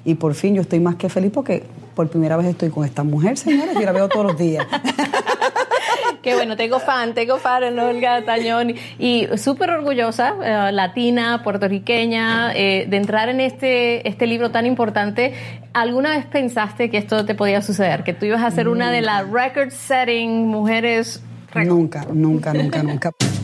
[0.04, 3.02] Y por fin yo estoy más que feliz porque por primera vez estoy con esta
[3.02, 4.66] mujer, señores, y la veo todos los días.
[6.34, 12.86] Bueno, tengo fan, tengo fan en Olga Tañón y súper orgullosa, eh, latina, puertorriqueña, eh,
[12.88, 15.34] de entrar en este, este libro tan importante.
[15.72, 18.04] ¿Alguna vez pensaste que esto te podía suceder?
[18.04, 21.22] Que tú ibas a ser una de las record setting mujeres.
[21.54, 23.37] Nunca, nunca, nunca, nunca.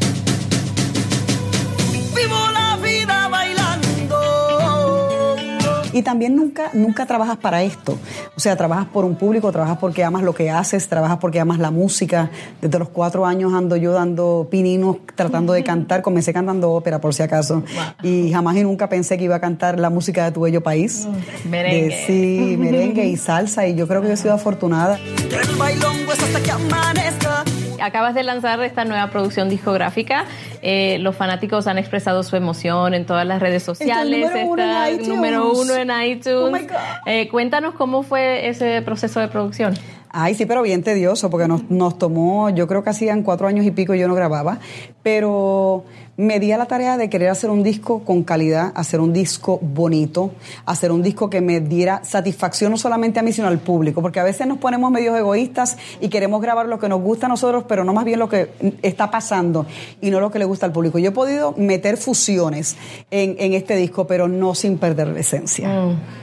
[5.94, 7.96] Y también nunca, nunca trabajas para esto.
[8.36, 11.60] O sea, trabajas por un público, trabajas porque amas lo que haces, trabajas porque amas
[11.60, 12.30] la música.
[12.60, 16.02] Desde los cuatro años ando yo dando pininos, tratando de cantar.
[16.02, 17.62] Comencé cantando ópera, por si acaso.
[18.02, 21.06] Y jamás y nunca pensé que iba a cantar la música de tu bello país.
[21.48, 22.04] Merengue.
[22.08, 23.68] sí, merengue y salsa.
[23.68, 24.98] Y yo creo que yo he sido afortunada.
[27.82, 30.24] Acabas de lanzar esta nueva producción discográfica.
[30.62, 34.30] Eh, los fanáticos han expresado su emoción en todas las redes sociales.
[34.30, 35.08] número uno en Está iTunes.
[35.08, 36.26] número uno en iTunes.
[36.36, 36.76] Oh my God.
[37.06, 39.74] Eh, cuéntanos cómo fue ese proceso de producción.
[40.16, 43.66] Ay, sí, pero bien tedioso, porque nos, nos tomó, yo creo que hacían cuatro años
[43.66, 44.58] y pico y yo no grababa,
[45.02, 45.84] pero
[46.16, 49.58] me di a la tarea de querer hacer un disco con calidad, hacer un disco
[49.60, 50.32] bonito,
[50.64, 54.20] hacer un disco que me diera satisfacción no solamente a mí, sino al público, porque
[54.20, 57.64] a veces nos ponemos medios egoístas y queremos grabar lo que nos gusta a nosotros,
[57.68, 58.50] pero no más bien lo que
[58.82, 59.66] está pasando
[60.00, 60.98] y no lo que le gusta al público.
[60.98, 62.76] Yo he podido meter fusiones
[63.10, 65.68] en, en este disco, pero no sin perder la esencia.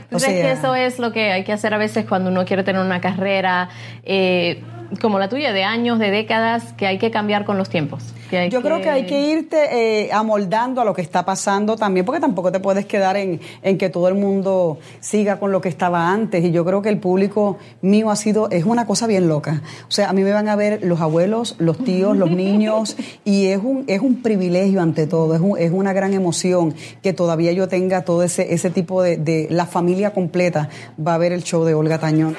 [0.09, 2.45] ¿Tú O crees que eso es lo que hay que hacer a veces cuando uno
[2.45, 3.69] quiere tener una carrera
[4.03, 4.61] eh,
[4.99, 8.03] como la tuya, de años, de décadas, que hay que cambiar con los tiempos?
[8.29, 12.05] Que Yo creo que hay que irte eh, amoldando a lo que está pasando también,
[12.05, 15.67] porque tampoco te puedes quedar en, en que todo el mundo siga con lo que
[15.67, 16.43] estaba antes.
[16.45, 19.61] Y yo creo que el público mío ha sido, es una cosa bien loca.
[19.87, 23.47] O sea, a mí me van a ver los abuelos, los tíos, los niños, y
[23.47, 26.73] es un, es un privilegio ante todo, es, un- es una gran emoción
[27.03, 30.69] que todavía yo tenga todo ese, ese tipo de, de, la familia completa
[31.05, 32.37] va a ver el show de Olga Tañón.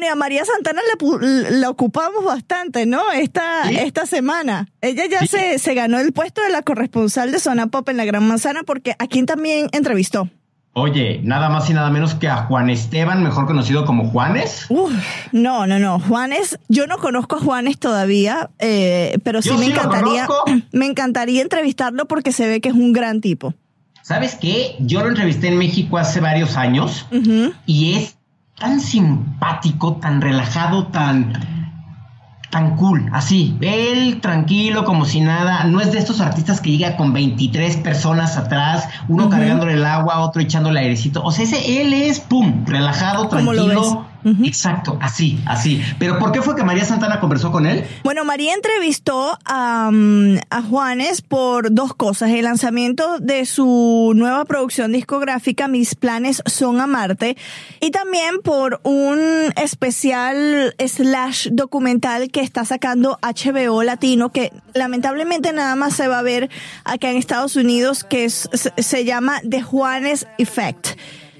[0.00, 0.80] Bueno, y a María Santana
[1.50, 3.12] la, ocupamos bastante, ¿no?
[3.12, 4.66] Esta, esta semana.
[4.80, 8.06] Ella ya se, se ganó el puesto de la corresponsal de Zona Pop en la
[8.06, 10.30] Gran Manzana porque a quien también entrevistó.
[10.72, 14.64] Oye, nada más y nada menos que a Juan Esteban, mejor conocido como Juanes.
[14.70, 14.90] Uf,
[15.32, 16.00] no, no, no.
[16.00, 20.26] Juanes, yo no conozco a Juanes todavía, eh, pero sí Yo me sí encantaría,
[20.72, 23.52] me encantaría entrevistarlo porque se ve que es un gran tipo.
[24.00, 24.76] ¿Sabes qué?
[24.78, 27.06] Yo lo entrevisté en México hace varios años
[27.66, 28.16] y es
[28.60, 31.32] tan simpático, tan relajado, tan
[32.50, 36.96] tan cool, así, él tranquilo como si nada, no es de estos artistas que llega
[36.96, 39.30] con 23 personas atrás, uno Ujú.
[39.30, 43.52] cargándole el agua, otro echándole airecito, o sea, ese él es pum, relajado, ¿Cómo
[44.44, 45.82] Exacto, así, así.
[45.98, 47.84] Pero ¿por qué fue que María Santana conversó con él?
[48.04, 52.30] Bueno, María entrevistó a, mm, a Juanes por dos cosas.
[52.30, 57.36] El lanzamiento de su nueva producción discográfica, Mis planes son amarte,
[57.80, 59.18] y también por un
[59.56, 66.22] especial slash documental que está sacando HBO Latino, que lamentablemente nada más se va a
[66.22, 66.50] ver
[66.84, 70.88] acá en Estados Unidos, que es- se llama The Juanes Effect.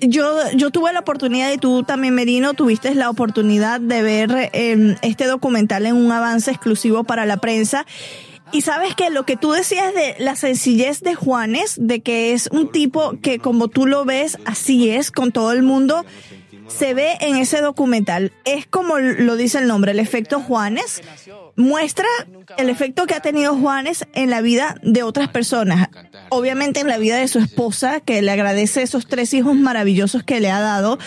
[0.01, 4.97] Yo, yo tuve la oportunidad y tú también, Merino, tuviste la oportunidad de ver eh,
[5.03, 7.87] este documental en un avance exclusivo para la prensa.
[8.53, 12.49] Y sabes que lo que tú decías de la sencillez de Juanes, de que es
[12.51, 16.05] un tipo que como tú lo ves, así es con todo el mundo,
[16.71, 18.33] se ve en ese documental.
[18.45, 21.03] Es como lo dice el nombre, el efecto Juanes.
[21.57, 22.07] Muestra
[22.57, 25.89] el efecto que ha tenido Juanes en la vida de otras personas.
[26.31, 30.41] Obviamente en la vida de su esposa, que le agradece esos tres hijos maravillosos que
[30.41, 30.99] le ha dado.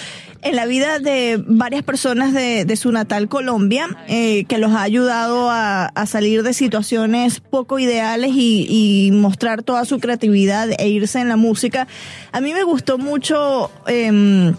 [0.41, 4.81] En la vida de varias personas de, de su natal Colombia, eh, que los ha
[4.81, 11.29] ayudado a, salir de situaciones poco ideales y, mostrar toda su creatividad e irse en
[11.29, 11.87] la música.
[12.33, 13.71] A mí me gustó mucho...
[13.87, 14.53] em,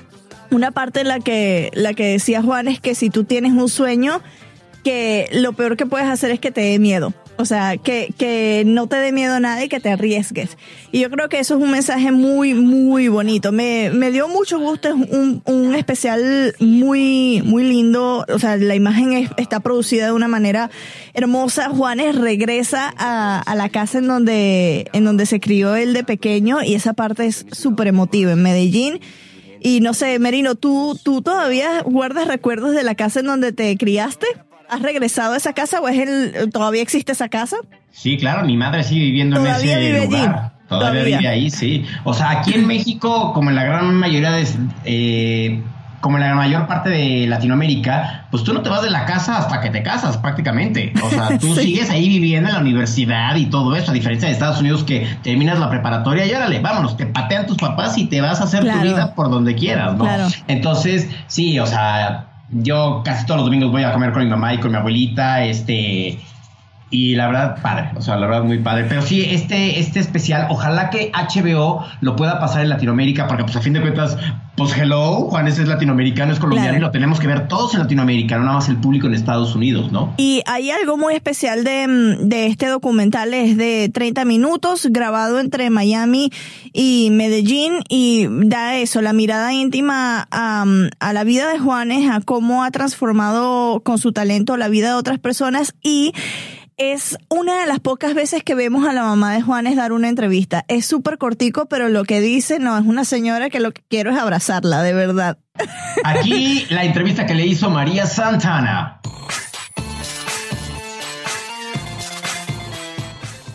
[0.54, 3.68] una parte en la que, la que decía Juan es que si tú tienes un
[3.68, 4.20] sueño,
[4.82, 7.12] que lo peor que puedes hacer es que te dé miedo.
[7.36, 10.56] O sea, que, que no te dé miedo a nada y que te arriesgues.
[10.92, 13.50] Y yo creo que eso es un mensaje muy, muy bonito.
[13.50, 18.24] Me, me dio mucho gusto, es un, un especial muy, muy lindo.
[18.32, 20.70] O sea, la imagen es- está producida de una manera
[21.12, 21.70] hermosa.
[21.70, 26.74] Juanes regresa a, la casa en donde, en donde se crió él de pequeño y
[26.74, 29.00] esa parte es súper emotiva en Medellín.
[29.66, 33.74] Y no sé, Merino, ¿tú, ¿tú todavía guardas recuerdos de la casa en donde te
[33.78, 34.26] criaste?
[34.68, 37.56] ¿Has regresado a esa casa o es el, todavía existe esa casa?
[37.90, 40.20] Sí, claro, mi madre sigue viviendo en ese vive lugar.
[40.20, 40.50] allí.
[40.68, 41.18] Todavía, Todavía.
[41.18, 41.82] vive ahí, sí.
[42.04, 44.46] O sea, aquí en México, como en la gran mayoría de...
[44.84, 45.62] eh,
[46.04, 49.38] como en la mayor parte de Latinoamérica, pues tú no te vas de la casa
[49.38, 50.92] hasta que te casas prácticamente.
[51.02, 51.62] O sea, tú Sí.
[51.62, 55.06] sigues ahí viviendo en la universidad y todo eso, a diferencia de Estados Unidos que
[55.22, 58.60] terminas la preparatoria y órale, vámonos, te patean tus papás y te vas a hacer
[58.64, 58.80] Claro.
[58.80, 60.04] tu vida por donde quieras, ¿no?
[60.04, 60.26] Claro.
[60.46, 64.52] Entonces, sí, o sea, yo casi todos los domingos voy a comer con mi mamá
[64.52, 66.18] y con mi abuelita, este,
[66.94, 68.86] y la verdad, padre, o sea, la verdad muy padre.
[68.88, 73.56] Pero sí, este, este especial, ojalá que HBO lo pueda pasar en Latinoamérica, porque pues
[73.56, 74.16] a fin de cuentas,
[74.56, 76.78] pues hello, Juanes es latinoamericano, es colombiano Claro.
[76.78, 79.56] y lo tenemos que ver todos en Latinoamérica, no nada más el público en Estados
[79.56, 80.14] Unidos, ¿no?
[80.16, 85.40] Y hay algo muy especial de, mm, de este documental, es de 30 minutos, grabado
[85.40, 86.30] entre Miami
[86.72, 90.64] y Medellín, y da eso, la mirada íntima a,
[91.00, 94.94] a la vida de Juanes, a cómo ha transformado con su talento la vida de
[94.94, 96.12] otras personas y
[96.76, 100.08] es una de las pocas veces que vemos a la mamá de Juanes dar una
[100.08, 100.64] entrevista.
[100.68, 104.10] Es súper cortico, pero lo que dice, no, es una señora que lo que quiero
[104.10, 105.38] es abrazarla, de verdad.
[106.04, 109.00] Aquí la entrevista que le hizo María Santana.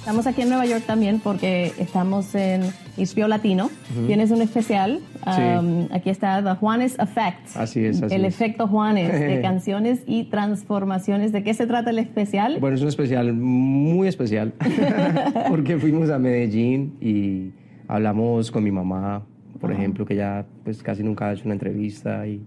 [0.10, 2.62] Estamos aquí en Nueva York también porque estamos en
[2.98, 3.66] HBO Latino.
[3.96, 4.08] Ujú.
[4.08, 5.02] Tienes un especial.
[5.36, 5.42] Sí.
[5.60, 7.56] Um, aquí está The Juanes Effect.
[7.56, 8.34] Así es, así el es.
[8.34, 11.32] efecto Juanes de canciones y transformaciones.
[11.32, 12.58] ¿De qué se trata el especial?
[12.60, 14.52] Bueno, es un especial muy especial
[15.48, 17.52] porque fuimos a Medellín y
[17.88, 19.22] hablamos con mi mamá,
[19.62, 22.42] por ejemplo, que ya pues casi nunca ha hecho una entrevista y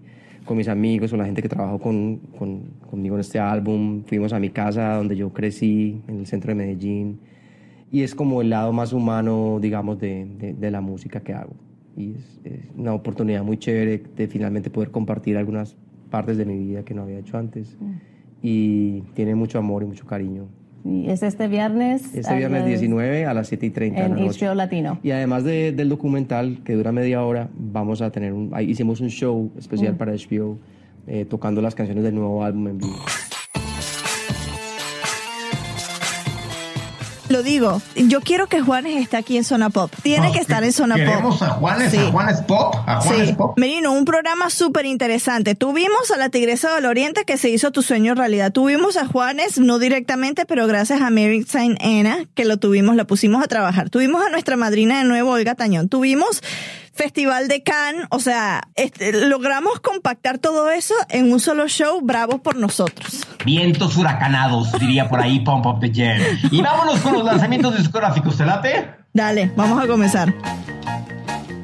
[0.45, 4.03] con mis amigos, con la gente que trabajó con, con- conmigo en este álbum.
[4.05, 7.21] Fuimos a mi casa donde yo crecí, en el centro de Medellín.
[7.93, 11.53] Y es como el lado más humano, digamos, de, de- de la música que hago.
[11.97, 15.77] Y es, es una oportunidad muy chévere de finalmente poder compartir algunas
[16.11, 17.77] partes de mi vida que no había hecho antes.
[18.43, 20.47] Y tiene mucho amor y mucho cariño.
[20.85, 22.13] Y es este viernes.
[22.15, 24.27] Este viernes las- 19 a las 7 y 30 de En.
[24.29, 24.99] HBO Latino.
[25.03, 29.11] Y además de- del documental, que dura media hora, vamos a tener un, hicimos un
[29.11, 29.97] show especial Mm.
[29.99, 30.59] para HBO,
[31.07, 32.97] eh, tocando las canciones del nuevo álbum en vivo.
[37.33, 39.91] Lo digo, yo quiero que Juanes esté aquí en Zona Pop.
[40.03, 41.49] Tiene No, que estar en Zona queremos Pop.
[41.49, 43.35] a Juanes, a Juanes Pop, a Juanes sí.
[43.35, 43.59] Pop.
[43.59, 45.55] Merino, un programa súper interesante.
[45.55, 48.53] Tuvimos a la Tigresa del Oriente que se hizo tu sueño realidad.
[48.53, 53.05] Tuvimos a Juanes, no directamente, pero gracias a Mary Saint Anna, que lo tuvimos, la
[53.07, 53.89] pusimos a trabajar.
[53.89, 55.89] Tuvimos a nuestra madrina de nuevo, Olga Tañón.
[55.89, 56.43] Tuvimos
[56.95, 62.43] Festival de Cannes, o sea, este, logramos compactar todo eso en un solo show, bravo
[62.43, 63.27] por nosotros.
[63.45, 66.21] Vientos huracanados, diría por ahí Pump Up the Jam.
[66.51, 68.91] Y vámonos con los lanzamientos discográficos, ¿te late?
[69.13, 70.35] Dale, vamos a comenzar.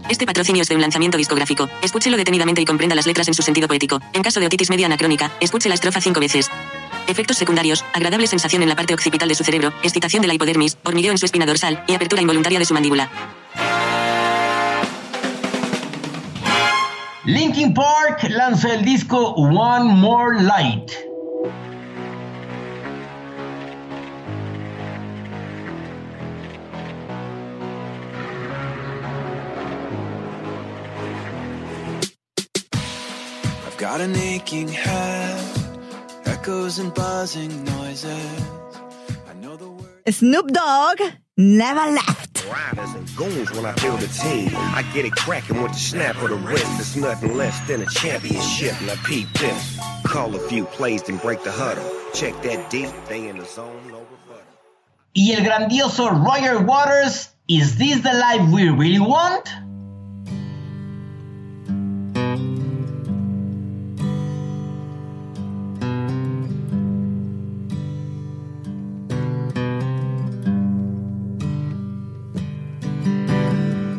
[0.08, 1.68] Este patrocinio es de un lanzamiento discográfico.
[1.82, 4.00] Escúchelo detenidamente y comprenda las letras en su sentido poético.
[4.14, 6.50] En caso de otitis media anacrónica, escuche la estrofa cinco veces.
[7.06, 10.78] Efectos secundarios, agradable sensación en la parte occipital de su cerebro, excitación de la hipodermis,
[10.84, 13.10] hormigueo en su espina dorsal y apertura involuntaria de su mandíbula.
[17.28, 20.96] Linkin Park lanza el disco One More Light.
[33.66, 35.44] I've got an aching head,
[36.24, 38.42] echoes and buzzing noises.
[40.08, 40.98] Snoop Dogg,
[41.36, 42.27] Never Left.
[42.50, 44.50] Riders and goons when I build a team.
[44.54, 46.66] I get it cracking with the snap of the wrist.
[46.80, 48.74] It's nothing less than a championship.
[48.82, 49.78] Now peep this.
[50.04, 51.84] Call a few plays and break the huddle.
[52.14, 53.80] Check that deep, they in the zone.
[53.90, 54.06] No
[55.14, 59.48] Y el grandioso Roger Waters, ¿Is this the life we really want?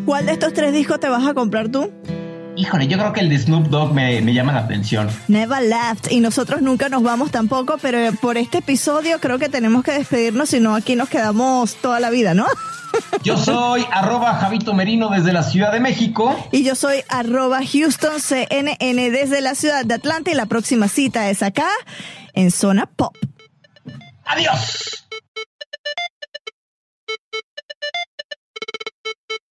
[0.10, 1.94] ¿Cuál de estos tres discos te vas a comprar tú?
[2.56, 5.08] Híjole, yo creo que el de Snoop Dogg me, me llama la atención.
[5.28, 6.12] Never Left.
[6.12, 10.50] Y nosotros nunca nos vamos tampoco, pero por este episodio creo que tenemos que despedirnos,
[10.50, 12.48] si no aquí nos quedamos toda la vida, ¿no?
[13.24, 16.36] Yo soy arroba Javito Merino desde la Ciudad de México.
[16.52, 21.30] Y yo soy arroba Houston CNN desde la ciudad de Atlanta y la próxima cita
[21.30, 21.68] es acá
[22.34, 23.16] en Zona Pop.
[24.26, 24.99] Adiós.